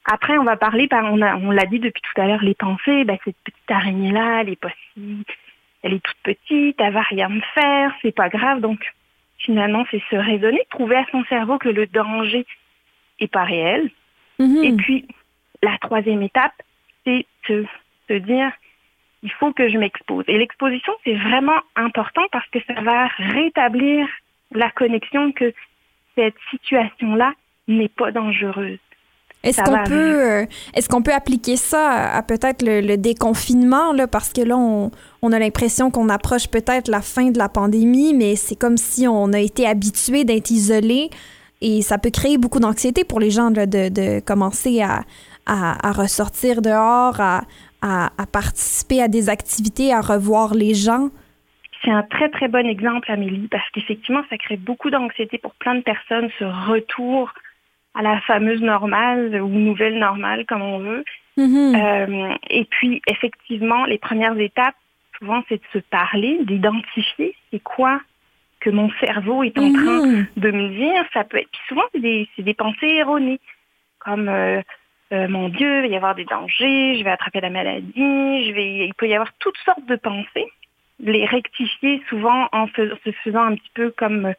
[0.05, 2.55] Après, on va parler, par, on, a- on l'a dit depuis tout à l'heure, les
[2.55, 3.05] pensées.
[3.05, 5.23] Ben, cette petite araignée-là, elle est pas si,
[5.85, 8.61] elle est toute petite, elle va rien me faire, c'est pas grave.
[8.61, 8.81] Donc,
[9.38, 12.45] finalement, c'est se raisonner, prouver à son cerveau que le danger
[13.21, 13.91] est pas réel.
[14.41, 14.65] Mhm.
[14.65, 15.07] Et puis,
[15.62, 16.55] la troisième étape,
[17.05, 17.65] c'est se,
[18.09, 18.51] se dire,
[19.23, 20.25] il faut que je m'expose.
[20.29, 24.07] Et l'exposition, c'est vraiment important parce que ça va rétablir
[24.53, 25.53] la connexion que
[26.17, 27.33] cette situation-là
[27.69, 28.79] n'est pas dangereuse.
[29.45, 33.93] Est-ce qu'on peut, euh, est-ce qu'on peut appliquer ça à, à peut-être le, le déconfinement
[33.93, 37.49] là, parce que là on, on a l'impression qu'on approche peut-être la fin de la
[37.49, 41.11] pandémie, mais c'est comme si on a été habitué d'être isolé
[41.61, 45.03] et ça peut créer beaucoup d'anxiété pour les gens là, de, de commencer à,
[45.47, 47.43] à, à ressortir dehors, à,
[47.83, 51.11] à, à participer à des activités, à revoir les gens?
[51.85, 55.75] C'est un très très bon exemple, Amélie, parce qu'effectivement, ça crée beaucoup d'anxiété pour plein
[55.75, 57.33] de personnes, ce retour
[57.95, 61.05] à la fameuse normale ou nouvelle normale, comme on veut.
[61.37, 61.75] Mhm.
[61.75, 64.77] Euh, et puis, effectivement, les premières étapes,
[65.19, 68.00] souvent, c'est de se parler, d'identifier c'est quoi
[68.61, 70.27] que mon cerveau est en train Mhm.
[70.37, 71.04] de me dire.
[71.13, 73.40] Ça peut être, puis souvent, c'est des, c'est des pensées erronées,
[73.98, 74.63] comme euh,
[75.13, 78.52] euh, mon Dieu, il va y avoir des dangers, je vais attraper la maladie, je
[78.52, 80.46] vais, il peut y avoir toutes sortes de pensées.
[81.00, 84.33] Les rectifier souvent en se faisant un petit peu comme euh,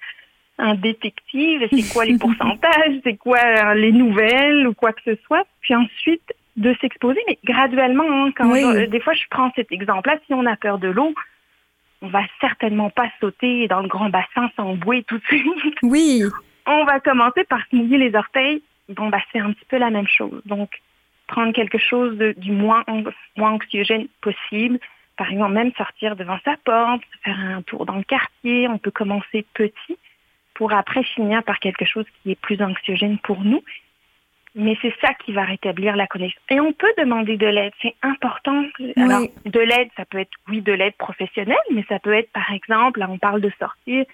[0.58, 5.16] un détective, c'est quoi les pourcentages, c'est quoi euh, les nouvelles ou quoi que ce
[5.26, 8.06] soit, puis ensuite de s'exposer, mais graduellement.
[8.26, 8.62] hein, quand Oui.
[8.62, 11.14] je- des fois, je prends cet exemple-là, si on a peur de l'eau,
[12.02, 15.76] on va certainement pas sauter dans le grand bassin sans bouée tout de suite.
[15.82, 16.22] Oui.
[16.68, 18.62] on va commencer par se mouiller les orteils.
[18.90, 20.42] Bon, bah, c'est un petit peu la même chose.
[20.46, 20.82] Donc,
[21.28, 22.84] prendre quelque chose de, du moins,
[23.38, 24.80] moins anxiogène possible.
[25.18, 28.68] Par exemple, même sortir devant sa porte, faire un tour dans le quartier.
[28.68, 29.98] On peut commencer petit
[30.54, 33.64] pour après finir par quelque chose qui est plus anxiogène pour nous.
[34.56, 36.40] Mais c'est ça qui va rétablir la connexion.
[36.50, 38.64] Et on peut demander de l'aide, c'est important.
[38.98, 42.52] Alors, de l'aide, ça peut être, oui, de l'aide professionnelle, mais ça peut être, par
[42.52, 44.06] exemple, là, on parle de sortir,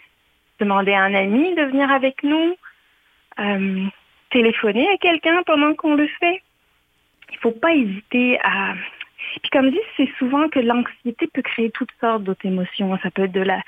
[0.59, 2.55] demander à un ami de venir avec nous,
[3.39, 3.85] euh,
[4.29, 6.41] téléphoner à quelqu'un pendant qu'on le fait.
[7.31, 8.73] Il ne faut pas hésiter à...
[9.41, 12.97] Puis comme dit, c'est souvent que l'anxiété peut créer toutes sortes d'autres émotions.
[13.03, 13.61] Ça peut être de la,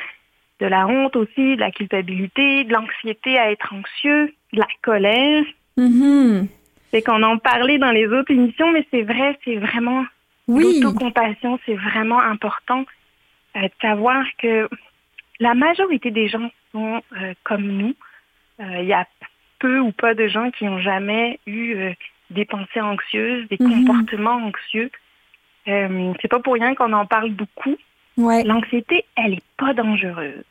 [0.59, 5.43] de la honte aussi, de la culpabilité, de l'anxiété à être anxieux, de la colère.
[5.78, 6.47] Mm-hmm.
[6.91, 10.05] C'est qu'on en parlait dans les autres émissions, mais c'est vrai, c'est vraiment
[10.47, 10.82] oui.
[10.82, 12.86] l'autocompassion, c'est vraiment important
[13.55, 14.68] euh, de savoir que
[15.39, 17.95] la majorité des gens sont euh, comme nous.
[18.59, 19.07] Euh, Il y a
[19.62, 21.91] peu ou pas de gens qui n'ont jamais eu euh,
[22.32, 23.86] des pensées anxieuses, des Mhm.
[23.86, 24.89] comportements anxieux.
[25.68, 27.76] Euh, c'est pas pour rien qu'on en parle beaucoup.
[28.18, 28.43] Ouais.
[28.43, 30.43] L'anxiété, elle est pas dangereuse.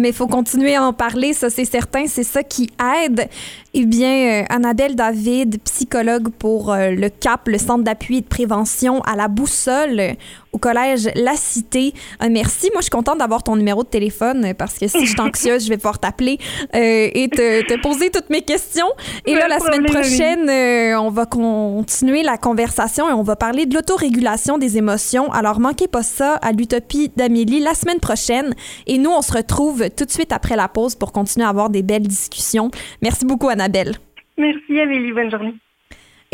[0.00, 2.68] Mais il faut continuer à en parler, ça c'est certain, c'est ça qui
[3.04, 3.28] aide.
[3.74, 8.26] Eh bien, euh, Annabelle David, psychologue pour euh, le CAP, le Centre d'appui et de
[8.26, 10.16] prévention à la Boussole
[10.54, 11.92] au collège La Cité.
[12.22, 15.04] Euh, merci, moi je suis contente d'avoir ton numéro de téléphone euh, parce que si
[15.04, 16.38] je suis anxieuse, je vais pouvoir t'appeler
[16.74, 18.86] euh, et te, te poser toutes mes questions.
[19.26, 23.66] Et là, la semaine prochaine, euh, on va continuer la conversation et on va parler
[23.66, 25.30] de l'autorégulation des émotions.
[25.32, 28.54] Alors, manquez pas ça à l'Utopie d'Amélie la semaine prochaine.
[28.86, 31.70] Et nous, on se retrouve tout de suite après la pause pour continuer à avoir
[31.70, 32.70] des belles discussions.
[33.02, 33.96] Merci beaucoup, Annabelle.
[34.38, 35.54] Merci Amélie, bonne journée.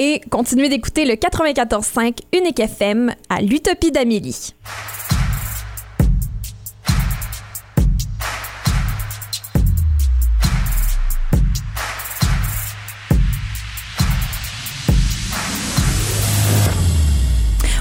[0.03, 4.55] Et continuez d'écouter le 94.5 Unique FM à l'Utopie d'Amélie.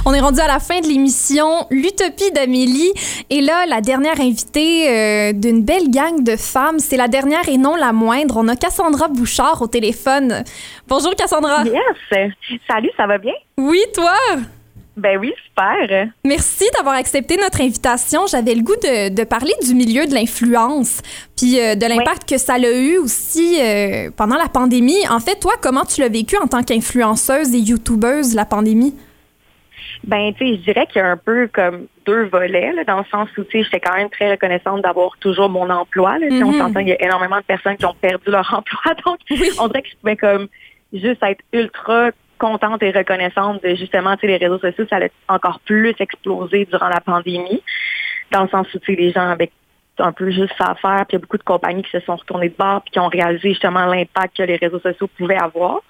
[0.10, 2.91] On est rendu à la fin de l'émission L'Utopie d'Amélie.
[3.30, 7.60] Et là, la dernière invitée euh, d'une belle gang de femmes, c'est la dernière et
[7.60, 8.38] non la moindre.
[8.38, 10.43] On a Cassandra Bouchard au téléphone.
[10.88, 11.64] Bonjour Cassandra.
[11.64, 12.34] Yes.
[12.68, 13.34] Salut, ça va bien?
[13.60, 14.16] Oui, toi?
[14.97, 16.07] Ben oui, super.
[16.26, 18.26] Merci d'avoir accepté notre invitation.
[18.26, 21.01] J'avais le goût de, de parler du milieu de l'influence,
[21.38, 25.07] puis euh, de l'impact que ça a eu aussi euh, pendant la pandémie.
[25.07, 28.95] En fait, toi, comment tu l'as vécu en tant qu'influenceuse et youtubeuse, la pandémie?
[30.06, 33.00] Ben, tu sais, je dirais qu'il y a un peu comme deux volets, là, dans
[33.00, 36.18] le sens où, tu sais, j'étais quand même très reconnaissante d'avoir toujours mon emploi.
[36.20, 36.58] Là, On Mhm.
[36.58, 38.93] s'entend qu'il y a énormément de personnes qui ont perdu leur emploi.
[39.06, 39.20] Donc,
[39.60, 40.47] on dirait que je pouvais comme
[40.93, 45.12] juste être ultra contente et reconnaissante de justement, tu sais, les réseaux sociaux, ça allait
[45.28, 47.62] encore plus exploser durant la pandémie.
[48.32, 49.52] Dans le sens où, tu sais, les gens avec
[50.02, 52.00] un peu juste ça à faire, puis il y a beaucoup de compagnies qui se
[52.00, 55.36] sont retournées de bord puis qui ont réalisé justement l'impact que les réseaux sociaux pouvaient
[55.38, 55.82] avoir.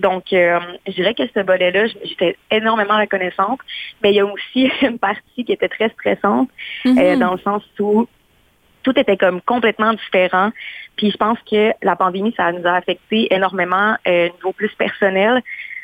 [0.00, 3.60] Donc, euh, je dirais que ce volet-là, j'étais énormément reconnaissante,
[4.02, 6.48] mais il y a aussi une partie qui était très stressante,
[6.86, 8.08] euh, dans le sens où
[8.82, 10.50] tout était comme complètement différent.
[10.96, 14.74] Puis je pense que la pandémie, ça nous a affecté énormément euh, au niveau plus
[14.74, 15.42] personnel.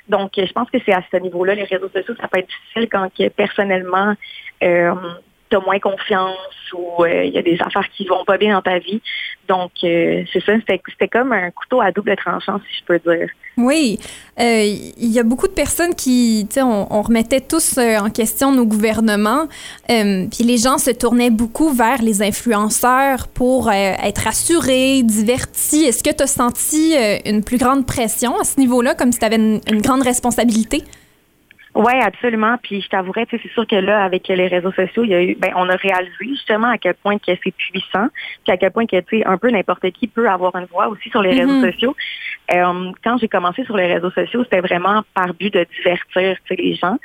[0.08, 2.88] Donc, je pense que c'est à ce niveau-là, les réseaux sociaux, ça peut être difficile
[2.90, 4.14] quand que, personnellement,
[4.62, 4.94] euh,
[5.50, 6.36] tu as moins confiance
[6.72, 9.00] ou euh, il y a des affaires qui vont pas bien dans ta vie.
[9.48, 13.28] Donc, euh, c'est ça, c'était comme un couteau à double tranchant, si je peux dire.
[13.56, 13.98] Oui,
[14.40, 18.52] euh, il y a beaucoup de personnes qui, tu sais, on, remettait tous en question
[18.52, 19.46] nos gouvernements,
[19.86, 25.84] puis les gens se tournaient beaucoup vers les influenceurs pour être rassurés, divertis.
[25.84, 26.94] Est-ce que tu as senti
[27.24, 30.82] une plus grande pression à ce niveau-là, comme si tu avais une grande responsabilité?
[31.76, 32.56] Oui, absolument.
[32.62, 35.34] Puis je t'avouerais, c'est sûr que là, avec les réseaux sociaux, il y a eu,
[35.34, 38.08] ben, on a réalisé justement à quel point que c'est puissant,
[38.44, 40.88] puis à quel point que tu sais, un peu n'importe qui peut avoir une voix
[40.88, 41.40] aussi sur les Mhm.
[41.40, 41.96] réseaux sociaux.
[42.54, 46.74] Euh, quand j'ai commencé sur les réseaux sociaux, c'était vraiment par but de divertir les
[46.76, 46.96] gens.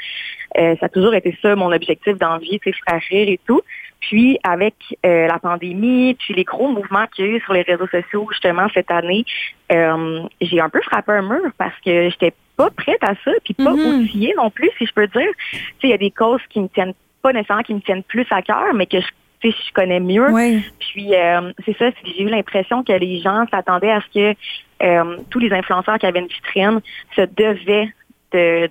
[0.58, 3.62] Euh, ça a toujours été ça mon objectif d'envie, tu sais, faire rire et tout.
[4.00, 7.64] Puis avec euh, la pandémie, puis les gros mouvements qu'il y a eu sur les
[7.64, 9.26] réseaux sociaux justement cette année,
[9.70, 12.34] j'ai un peu frappé un mur parce que j'étais
[12.64, 14.02] pas prête à ça, puis pas Mhm.
[14.02, 15.32] outillée non plus, si je peux dire.
[15.52, 18.04] Tu sais, il y a des causes qui me tiennent pas nécessairement qui me tiennent
[18.04, 20.30] plus à cœur, mais que je, je connais mieux.
[20.32, 20.64] Oui.
[20.80, 24.38] Puis euh, c'est ça, j'ai eu l'impression que les gens s'attendaient à ce que
[24.84, 26.80] euh, tous les influenceurs qui avaient une vitrine
[27.16, 27.90] se devaient
[28.34, 28.70] de,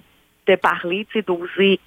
[0.49, 1.79] de parler, tu sais, d'oser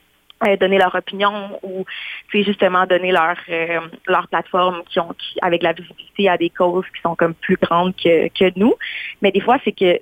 [0.47, 1.85] euh, donner leur opinion ou
[2.29, 6.37] tu sais, justement donner leur euh, leur plateforme qui ont qui- avec la visibilité à
[6.37, 8.73] des causes qui sont comme plus grandes que, que nous.
[9.21, 9.99] Mais des fois, c'est que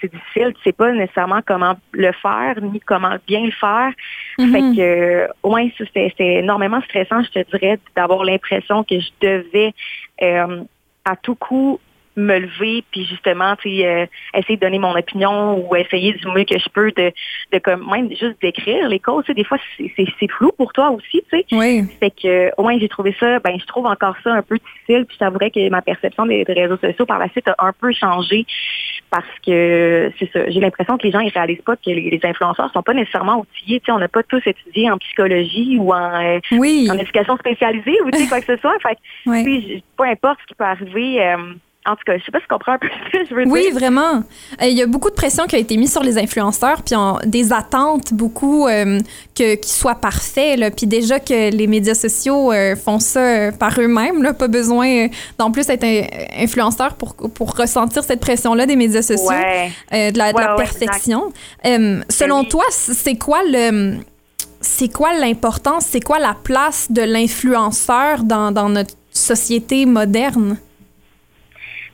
[0.00, 3.92] c'est difficile, tu sais pas nécessairement comment le faire ni comment bien le faire.
[4.38, 4.52] Mhm.
[4.52, 8.98] Fait que euh, ouais, ça, c'était c'était énormément stressant, je te dirais, d'avoir l'impression que
[9.00, 9.72] je devais
[10.22, 10.62] euh,
[11.04, 11.80] à tout coup
[12.16, 16.26] me lever puis justement tu sais euh, essayer de donner mon opinion ou essayer du
[16.28, 17.12] mieux que je peux de
[17.52, 20.72] de comme même juste d'écrire les causes tu sais des fois c'est c'est flou pour
[20.72, 21.44] toi aussi tu sais.
[21.52, 21.82] Oui.
[22.00, 25.06] Fait que au moins j'ai trouvé ça ben je trouve encore ça un peu difficile
[25.06, 28.46] puis j'avouerais que ma perception des, réseaux sociaux par la suite a un peu changé
[29.10, 32.70] parce que c'est ça j'ai l'impression que les gens ils réalisent pas que les, influenceurs
[32.72, 36.14] sont pas nécessairement outillés tu sais on n'a pas tous étudié en psychologie ou en
[36.14, 36.88] euh, oui.
[36.90, 38.76] en éducation spécialisée ou tu sais quoi que ce soit.
[38.80, 41.54] Fait puis, peu importe ce qui peut arriver euh,
[41.86, 43.44] en tout cas, je sais pas si tu comprends un peu ce que je veux
[43.44, 43.52] dire.
[43.52, 44.22] Oui, vraiment.
[44.62, 46.96] Euh, il y a beaucoup de pression qui a été mise sur les influenceurs, puis
[47.26, 49.00] des attentes beaucoup euh,
[49.34, 50.58] que qu'ils soient parfaits.
[50.58, 50.70] Là.
[50.70, 55.08] Puis déjà que les médias sociaux euh, font ça par eux-mêmes, là, pas besoin
[55.38, 55.84] d'en plus être
[56.38, 59.30] influenceur pour, pour ressentir cette pression-là des médias sociaux,
[59.90, 61.32] de la, perfection.
[61.64, 63.98] selon toi, c'est quoi le
[64.60, 70.56] c'est quoi l'importance, c'est quoi la place de l'influenceur dans, dans notre société moderne?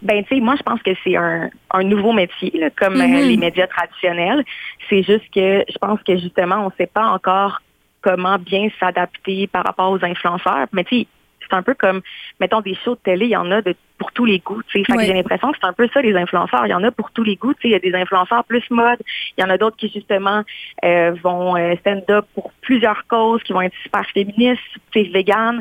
[0.03, 3.05] Ben, tu sais, moi, je pense que c'est un, un nouveau métier, là, comme euh,
[3.05, 3.28] mm-hmm.
[3.28, 4.44] les médias traditionnels.
[4.88, 7.61] C'est juste que je pense que justement, on ne sait pas encore
[8.01, 10.66] comment bien s'adapter par rapport aux influenceurs.
[10.72, 11.07] Mais tu sais,
[11.51, 12.01] c'est un peu comme,
[12.40, 14.62] mettons, des shows de télé, il y en a de, pour tous les goûts.
[14.68, 16.66] Fait que j'ai l'impression que c'est un peu ça, les influenceurs.
[16.66, 17.53] Il y en a pour tous les goûts.
[17.62, 18.98] Il y a des influenceurs plus mode.
[19.36, 20.42] Il y en a d'autres qui, justement,
[20.84, 24.62] euh, vont euh, stand-up pour plusieurs causes, qui vont être super féministes,
[24.94, 25.61] vegan.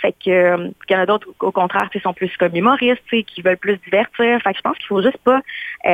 [0.00, 3.02] Fait que euh, il y en a d'autres, au contraire, qui sont plus comme humoristes,
[3.10, 4.40] qui veulent plus divertir.
[4.40, 5.40] Fait que je pense qu'il faut juste pas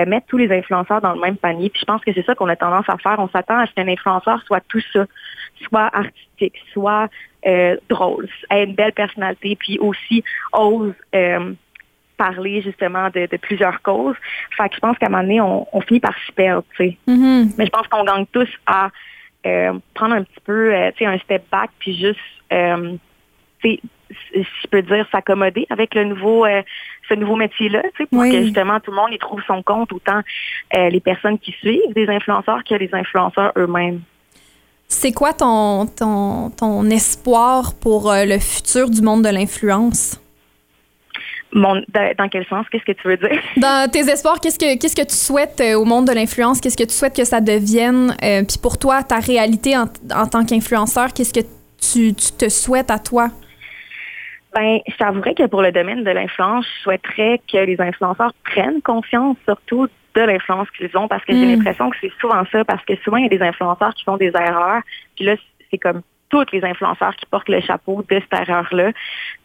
[0.06, 1.70] mettre tous les influenceurs dans le même panier.
[1.70, 3.16] Puis je pense que c'est ça qu'on a tendance à faire.
[3.18, 5.06] On s'attend à ce qu'un influenceur soit tout ça,
[5.64, 7.08] soit artistique, soit
[7.46, 11.52] euh, drôle, a une belle personnalité, puis aussi ose euh,
[12.16, 14.16] parler justement de, plusieurs causes.
[14.56, 16.98] Fait que je pense qu'à un moment donné, on, finit par s'y perdre, tu sais.
[17.06, 17.54] Mm-hmm.
[17.58, 18.90] Mais je pense qu'on gagne tous à
[19.46, 22.18] euh, prendre un petit peu, tu sais, un step back, puis juste,
[22.50, 22.98] tu
[23.62, 23.80] sais,
[24.32, 26.46] si je peux dire, s'accommoder avec le nouveau,
[27.08, 29.92] ce nouveau métier-là, tu sais, pour que justement tout le monde y trouve son compte,
[29.92, 30.20] autant
[30.74, 34.00] les personnes qui suivent des influenceurs que les influenceurs eux-mêmes.
[34.88, 40.20] C'est quoi ton, ton, ton, espoir pour euh, le futur du monde de l'influence?
[41.52, 41.82] Mon,
[42.18, 42.66] dans quel sens?
[42.70, 43.40] Qu'est-ce que tu veux dire?
[43.56, 46.60] Dans tes espoirs, qu'est-ce que, qu'est-ce que tu souhaites euh, au monde de l'influence?
[46.60, 48.14] Qu'est-ce que tu souhaites que ça devienne?
[48.22, 51.46] Euh, puis pour toi, ta réalité en, en tant qu'influenceur, qu'est-ce que
[51.80, 53.30] tu, tu, te souhaites à toi?
[54.54, 58.82] Ben, je t'avouerais que pour le domaine de l'influence, je souhaiterais que les influenceurs prennent
[58.82, 61.58] conscience surtout de l'influence qu'ils ont parce que j'ai hmm.
[61.58, 64.16] l'impression que c'est souvent ça parce que souvent il y a des influenceurs qui font
[64.16, 64.82] des erreurs
[65.14, 65.36] puis là
[65.70, 68.90] c'est comme tous les influenceurs qui portent le chapeau de cette erreur-là.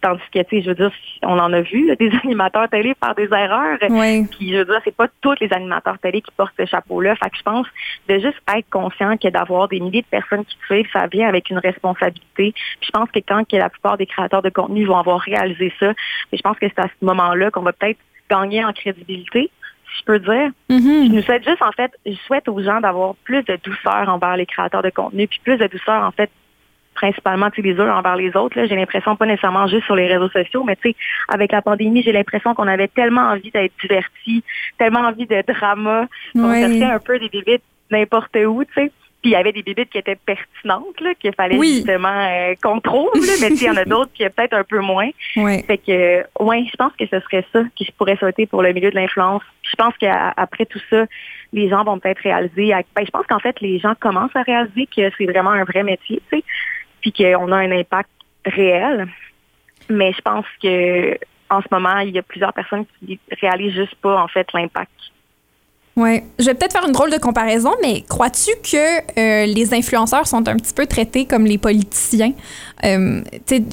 [0.02, 0.92] Tandis que, tu sais, je veux dire,
[1.24, 3.78] on en a vu, des animateurs télé faire des erreurs.
[3.90, 4.26] Oui.
[4.28, 7.16] Puis, je veux dire, c'est pas tous les animateurs télé qui portent ce chapeau-là.
[7.16, 7.68] Fait que je pense
[8.10, 11.50] de juste être conscient que d'avoir des milliers de personnes qui suivent, ça vient avec
[11.50, 12.26] une responsabilité.
[12.36, 15.72] Puis, je pense que quand que la plupart des créateurs de contenu vont avoir réalisé
[15.80, 15.94] ça,
[16.34, 18.00] je pense que c'est à ce moment-là qu'on va peut-être
[18.30, 19.52] gagner en crédibilité
[19.98, 20.52] je peux dire.
[20.70, 21.08] Mm-hmm.
[21.08, 24.38] Je nous souhaite juste, en fait, je souhaite aux gens d'avoir plus de douceur envers
[24.38, 26.30] les créateurs de contenu, puis plus de douceur, en fait,
[26.94, 28.66] principalement les uns envers les autres.
[28.66, 30.96] J'ai l'impression, pas nécessairement juste sur les réseaux sociaux, mais tu sais,
[31.28, 34.44] avec la pandémie, j'ai l'impression qu'on avait tellement envie d'être divertis,
[34.78, 38.92] tellement envie de drama, qu'on cherchait un peu des bébites n'importe où, tu sais.
[39.22, 42.80] Puis il y avait des bébites qui étaient pertinentes, là, qu'il fallait justement euh, qu'on
[42.80, 45.10] trouve, mais il y en a d'autres qui peut-être un peu moins.
[45.36, 48.74] Fait que, ouais, je pense que ce serait ça que je pourrais souhaiter pour le
[48.74, 49.44] milieu de l'influence.
[49.62, 51.06] Je pense qu'après tout ça,
[51.54, 52.74] les gens vont peut-être réaliser.
[52.96, 55.84] Ben, je pense qu'en fait, les gens commencent à réaliser que c'est vraiment un vrai
[55.84, 56.44] métier, tu sais,
[57.02, 58.10] puis qu'on a un impact
[58.46, 59.08] réel.
[59.90, 61.18] Mais je pense que
[61.52, 64.92] en ce moment, il y a plusieurs personnes qui réalisent juste pas en fait l'impact
[66.02, 66.22] oui.
[66.40, 70.48] Je vais peut-être faire une drôle de comparaison, mais crois-tu que euh, les influenceurs sont
[70.48, 72.34] un petit peu traités comme les politiciens?
[72.84, 73.22] Euh,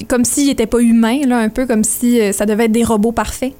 [0.07, 2.83] comme s'ils n'étaient pas humains, là, un peu comme si euh, ça devait être des
[2.83, 3.53] robots parfaits?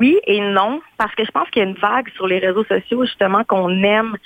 [0.00, 2.64] oui et non, parce que je pense qu'il y a une vague sur les réseaux
[2.64, 4.16] sociaux, justement, qu'on aime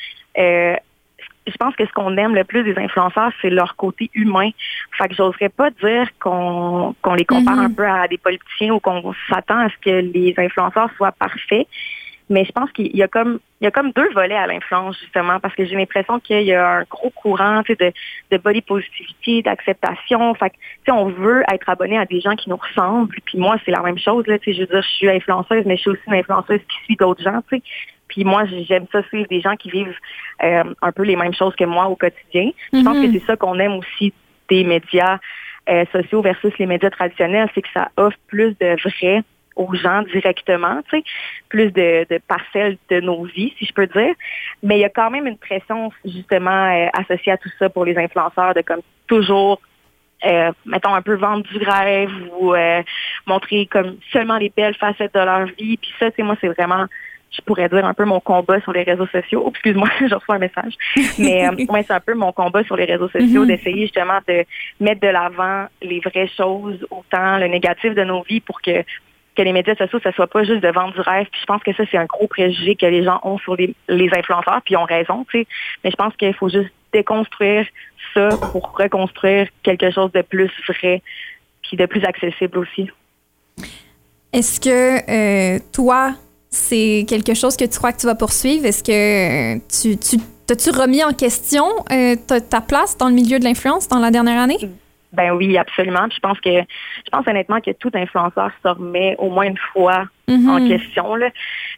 [1.51, 4.51] je pense que ce qu'on aime le plus des influenceurs, c'est leur côté humain.
[4.96, 7.64] Fait que j'oserais pas dire qu'on les compare mm-hmm.
[7.64, 11.66] un peu à des politiciens ou qu'on s'attend à ce que les influenceurs soient parfaits.
[12.31, 14.99] Mais je pense qu'il y a comme il y a comme deux volets à l'influence
[15.01, 17.93] justement parce que j'ai l'impression qu'il y a un gros courant de,
[18.31, 20.35] de body positivity, d'acceptation.
[20.35, 23.16] Fait que on veut être abonné à des gens qui nous ressemblent.
[23.24, 24.26] Puis moi, c'est la même chose.
[24.26, 26.97] Là, je veux dire, je suis influenceuse, mais je suis aussi une influenceuse qui suit
[26.97, 27.43] d'autres gens.
[27.51, 27.62] sais.
[28.09, 29.95] Puis moi, j'aime ça suivre des gens qui vivent
[30.43, 32.51] euh, un peu les mêmes choses que moi au quotidien.
[32.72, 33.12] Je pense que mhm.
[33.12, 34.12] c'est ça qu'on aime aussi
[34.49, 35.18] des médias
[35.68, 39.22] euh, sociaux versus les médias traditionnels, c'est que ça offre plus de vrai
[39.59, 41.04] aux gens directement, tu sais,
[41.50, 44.14] plus de, de, parcelles de nos vies, si je peux dire.
[44.62, 47.84] Mais il y a quand même une pression justement euh, associée à tout ça pour
[47.84, 49.61] les influenceurs de comme toujours
[50.26, 52.82] euh, mettons, un peu vendre du rêve ou euh,
[53.26, 55.76] montrer comme seulement les belles facettes de leur vie.
[55.76, 56.86] Puis ça, c'est moi, c'est vraiment,
[57.30, 59.42] je pourrais dire un peu mon combat sur les réseaux sociaux.
[59.44, 60.72] Oh, excuse-moi, je reçois un message.
[61.18, 63.46] Mais euh, ouais, c'est un peu mon combat sur les réseaux sociaux, Mhm.
[63.46, 64.44] d'essayer justement de
[64.80, 68.84] mettre de l'avant les vraies choses, autant le négatif de nos vies pour que
[69.39, 71.26] que les médias sociaux, ça soit pas juste de vendre du rêve.
[71.30, 73.74] Puis je pense que ça, c'est un gros préjugé que les gens ont sur les,
[73.89, 75.47] influenceurs, puis ils ont raison, tu sais.
[75.84, 77.64] Mais je pense qu'il faut juste déconstruire
[78.14, 81.03] ça pour reconstruire quelque chose de plus vrai,
[81.62, 82.91] puis de plus accessible aussi.
[84.32, 86.14] Est-ce que euh, toi,
[86.51, 88.66] c'est quelque chose que tu crois que tu vas poursuivre?
[88.66, 90.16] Est-ce que euh, tu, tu
[90.47, 94.41] t'as-tu remis en question euh, ta place dans le milieu de l'influence dans la dernière
[94.41, 94.59] année?
[95.12, 96.09] Ben oui, absolument.
[96.09, 99.59] Puis je pense que je pense honnêtement que tout influenceur se remet au moins une
[99.72, 100.48] fois Mhm.
[100.50, 101.14] en question.
[101.14, 101.30] Là.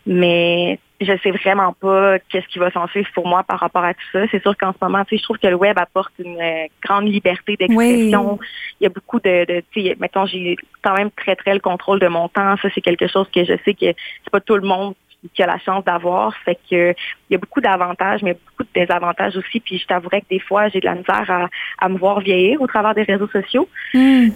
[0.06, 3.94] Mais je sais vraiment pas qu'est-ce qui va s'en suivre pour moi par rapport à
[3.94, 4.22] tout ça.
[4.30, 6.66] C'est sûr qu'en ce moment, tu sais, je trouve que le web apporte une euh,
[6.84, 8.38] grande liberté d'expression.
[8.80, 11.60] Il y a beaucoup de, de tu sais, mettons, j'ai quand même très très le
[11.60, 12.56] contrôle de mon temps.
[12.60, 13.86] Ça, c'est quelque chose que je sais que
[14.24, 14.94] c'est pas tout le monde
[15.34, 16.34] qui a la chance d'avoir.
[16.44, 19.60] Fait que il y a beaucoup d'avantages, mais beaucoup de désavantages aussi.
[19.60, 21.48] Puis je t'avouerais que des fois, j'ai de la misère à,
[21.78, 23.68] à me voir vieillir au travers des réseaux sociaux.
[23.94, 24.28] Hmm.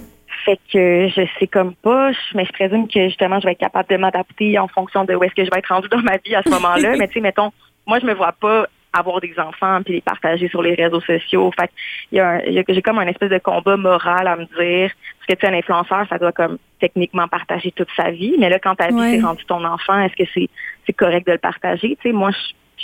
[0.44, 3.88] Fait que je sais comme pas, mais je présume que justement, je vais être capable
[3.88, 6.34] de m'adapter en fonction de où est-ce que je vais être rendue dans ma vie
[6.34, 6.94] à ce moment-là.
[6.98, 7.52] mais tu sais, mettons,
[7.86, 11.50] moi, je me vois pas avoir des enfants puis les partager sur les réseaux sociaux.
[11.58, 11.70] Fait
[12.12, 14.36] il y a un- il y a- j'ai comme un espèce de combat moral à
[14.36, 18.10] me dire, parce que tu sais, un influenceur, ça doit comme techniquement partager toute sa
[18.10, 19.16] vie, mais là, quand ta vie Ouais.
[19.18, 20.48] s'est rendu ton enfant, est-ce que c'est
[20.86, 21.96] c'est correct de le partager?
[22.00, 22.38] Tu sais, moi, je,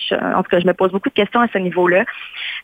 [0.09, 2.05] je- en tout cas, je me pose beaucoup de questions à ce niveau-là.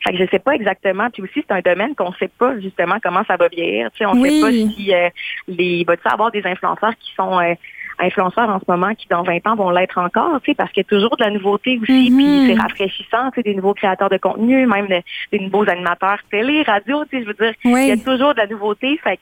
[0.03, 1.11] Fait que je sais pas exactement.
[1.11, 3.91] Puis aussi, c'est un domaine qu'on sait pas justement comment ça va vieillir.
[3.93, 4.31] Tu sais, on Oui.
[4.31, 5.09] sait pas si euh,
[5.49, 7.55] les va-t-il avoir des influenceurs qui sont euh,
[7.99, 10.83] influenceurs en ce moment qui dans 20 ans vont l'être encore, tu sais, parce qu'il
[10.83, 12.17] y a toujours de la nouveauté aussi, Mhm.
[12.17, 16.19] puis c'est rafraîchissant, tu sais, des nouveaux créateurs de contenu, même de- des nouveaux animateurs
[16.31, 18.99] télé, radio, tu sais, je veux dire, il y a toujours de la nouveauté.
[19.03, 19.19] Fait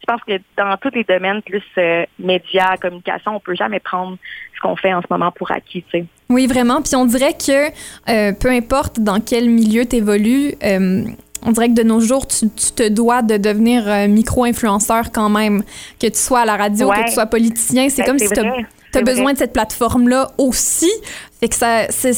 [0.00, 4.16] je pense que dans tous les domaines plus euh, médias, communication, on peut jamais prendre
[4.56, 6.04] ce qu'on fait en ce moment pour acquis, tu sais.
[6.28, 6.82] Oui, vraiment.
[6.82, 7.68] Puis on dirait que
[8.10, 10.54] euh, peu importe dans quel milieu tu évolues,
[11.44, 15.28] on dirait que de nos jours, tu, tu te dois de devenir euh, micro-influenceur quand
[15.28, 15.62] même.
[16.00, 17.02] Que tu sois à la radio, Ouais.
[17.02, 20.90] que tu sois politicien, c'est Ben, comme si tu as besoin de cette plateforme-là aussi.
[21.40, 22.12] Fait que ça, c'est,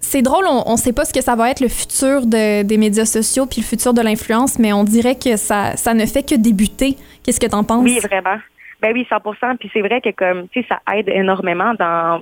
[0.00, 2.76] c'est drôle, on ne sait pas ce que ça va être le futur de- des
[2.78, 6.22] médias sociaux puis le futur de l'influence, mais on dirait que ça, ça ne fait
[6.22, 6.96] que débuter.
[7.22, 7.82] Qu'est-ce que tu en penses?
[7.84, 8.36] Oui, vraiment.
[8.82, 12.20] Ben oui, 100 Puis c'est vrai que comme, tu sais, ça aide énormément dans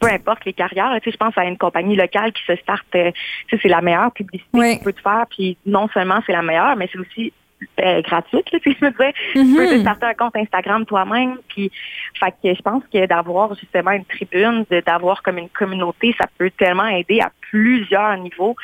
[0.00, 0.90] peu importe les carrières.
[0.90, 1.00] là.
[1.00, 2.84] Tu sais, je pense à une compagnie locale qui se starte.
[2.94, 3.10] euh,
[3.48, 5.24] tu sais, c'est la meilleure publicité que tu peux te faire.
[5.30, 7.32] Puis non seulement c'est la meilleure, mais c'est aussi
[7.80, 8.52] euh, gratuite.
[8.52, 9.56] Là, tu sais, je veux dire, tu Mhm.
[9.56, 11.38] peux te starter un compte Instagram toi-même.
[11.48, 11.72] Puis,
[12.20, 16.50] fait que je pense que d'avoir justement une tribune, d'avoir comme une communauté, ça peut
[16.50, 18.56] tellement aider à plusieurs niveaux,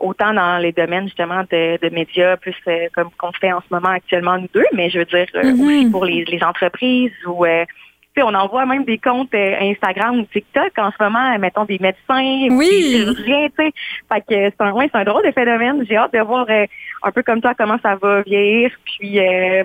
[0.00, 3.66] autant dans les domaines justement de, de médias, plus euh, comme qu'on fait en ce
[3.72, 5.60] moment actuellement nous deux, mais je veux dire euh, Mhm.
[5.60, 7.46] aussi pour les, les entreprises ou
[8.18, 12.48] on envoie même des comptes euh, Instagram ou TikTok en ce moment, mettons des médecins,
[12.50, 12.68] Oui.
[12.68, 13.72] des chirurgiens, tu sais.
[14.12, 15.84] Fait que c'est un, ouais, c'est un drôle de phénomène.
[15.88, 16.66] J'ai hâte de voir euh,
[17.02, 18.70] un peu comme toi comment ça va vieillir.
[18.84, 19.64] Puis, euh,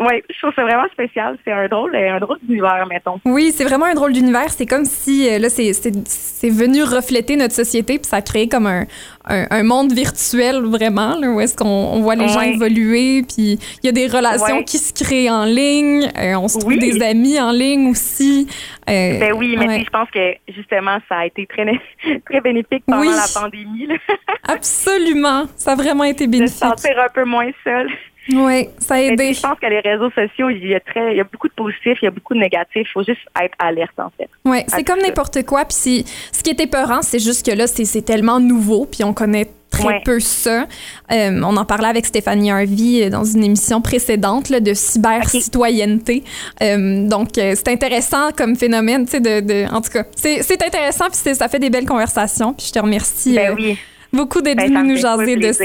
[0.00, 1.36] ouais, je trouve ça vraiment spécial.
[1.44, 3.20] C'est un drôle, un drôle d'univers, mettons.
[3.24, 4.50] Oui, c'est vraiment un drôle d'univers.
[4.50, 8.22] C'est comme si euh, là, c'est, c'est, c'est venu refléter notre société, puis ça a
[8.22, 8.84] créé comme un,
[9.26, 13.58] un, un monde virtuel vraiment, là, où est-ce qu'on on voit les gens évoluer, puis
[13.82, 14.64] il y a des relations Ouais.
[14.64, 16.78] qui se créent en ligne, euh, on se trouve Oui.
[16.78, 18.46] des amis en ligne aussi.
[18.88, 19.82] Euh, Ben oui, mais ouais.
[19.84, 21.64] je pense que justement, ça a été très,
[22.30, 23.08] très bénéfique pendant Oui.
[23.08, 23.94] la pandémie, là,
[24.48, 26.58] Absolument, ça a vraiment été de se bénéfique.
[26.58, 27.88] sentir un peu moins seul.
[28.32, 29.34] Oui, ça a aidé.
[29.34, 31.54] je pense que les réseaux sociaux, il y a très, il y a beaucoup de
[31.54, 32.86] positifs, il y a beaucoup de négatifs.
[32.88, 34.28] Il faut juste être alerte, en fait.
[34.44, 35.64] Oui, c'est comme n'importe quoi.
[35.64, 39.48] Puis ce qui est épeurant, c'est juste que là, c'est tellement nouveau, puis on connaît
[39.70, 40.00] très Ouais.
[40.04, 40.66] peu ça.
[41.12, 46.22] Euh, on en parlait avec Stéphanie Harvey euh, dans une émission précédente là, de cyber-citoyenneté.
[46.62, 50.42] Euh, donc, euh, c'est intéressant comme phénomène, tu sais, de, de- en tout cas, c'est
[50.42, 52.54] c'est intéressant, puis ça fait des belles conversations.
[52.54, 53.78] Puis je te remercie Ben euh, oui.
[54.16, 55.64] Beaucoup d'être Ben, venu nous jaser de ça.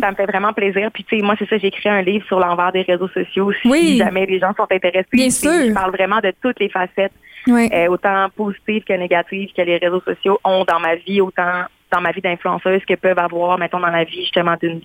[0.00, 0.90] ça me fait vraiment plaisir.
[0.92, 3.52] Puis, tu sais, moi, c'est ça, j'ai écrit un livre sur l'envers des réseaux sociaux.
[3.62, 3.96] Si Oui.
[3.98, 5.06] jamais les gens sont intéressés.
[5.12, 5.50] Bien sûr.
[5.68, 7.12] Je parle vraiment de toutes les facettes,
[7.48, 12.00] euh, autant positives que négatives que les réseaux sociaux ont dans ma vie, autant dans
[12.00, 14.80] ma vie d'influenceuse que peuvent avoir, mettons, dans la vie, justement, d'une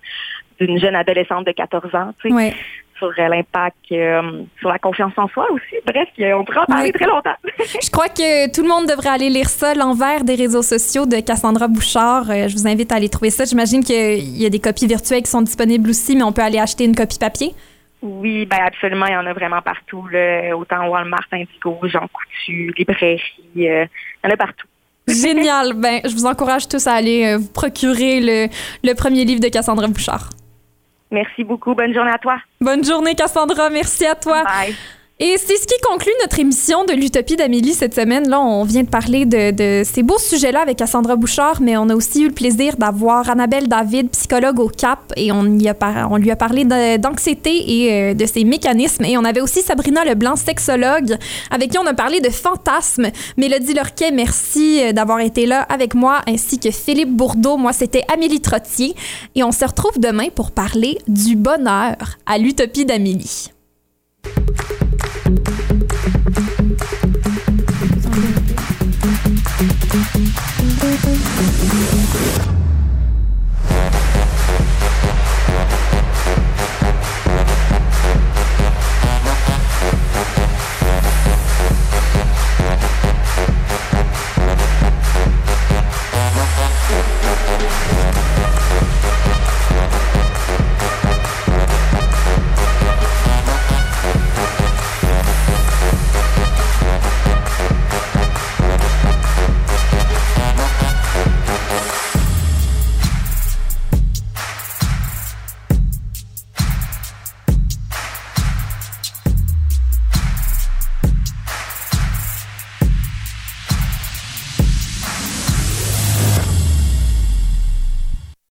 [0.58, 2.54] d'une jeune adolescente de 14 ans, tu sais, Ouais.
[2.98, 5.76] Sur euh, l'impact, euh, sur la confiance en soi aussi.
[5.86, 6.92] Bref, euh, on pourrait en parler Ouais.
[6.92, 7.36] très longtemps.
[7.84, 11.20] Je crois que tout le monde devrait aller lire ça, L'envers des réseaux sociaux de
[11.20, 12.30] Cassandra Bouchard.
[12.30, 13.44] Euh, je vous invite à aller trouver ça.
[13.46, 16.60] J'imagine qu'il y a des copies virtuelles qui sont disponibles aussi, mais on peut aller
[16.60, 17.54] acheter une copie papier.
[18.02, 20.08] Oui, ben absolument, il y en a vraiment partout.
[20.08, 20.56] Là.
[20.56, 23.20] Autant Walmart, Indigo, Jean Coutu, librairie,
[23.58, 24.68] euh, il y en a partout.
[25.08, 25.74] Génial.
[25.74, 28.48] ben, je vous encourage tous à aller vous procurer le,
[28.84, 30.30] le premier livre de Cassandra Bouchard.
[31.12, 31.74] Merci beaucoup.
[31.76, 32.38] Bonne journée à toi.
[32.60, 33.70] Bonne journée, Cassandra.
[33.70, 34.44] Merci à toi.
[34.44, 34.76] Bye.
[35.18, 38.28] Et c'est ce qui conclut notre émission de l'Utopie d'Amélie cette semaine.
[38.28, 41.96] Là, on vient de parler de, ces beaux sujets-là avec Cassandra Bouchard, mais on a
[41.96, 45.74] aussi eu le plaisir d'avoir Annabelle David, psychologue au CAP, et on, lui a
[46.36, 46.66] parlé
[46.98, 49.06] d'anxiété et euh, de ses mécanismes.
[49.06, 51.16] Et on avait aussi Sabrina Leblanc, sexologue,
[51.50, 53.08] avec qui on a parlé de fantasmes.
[53.38, 57.56] Mélodie Lorquet, merci euh, d'avoir été là avec moi, ainsi que Philippe Bourdeau.
[57.56, 58.94] Moi, c'était Amélie Trottier.
[59.34, 63.54] Et on se retrouve demain pour parler du bonheur à l'Utopie d'Amélie.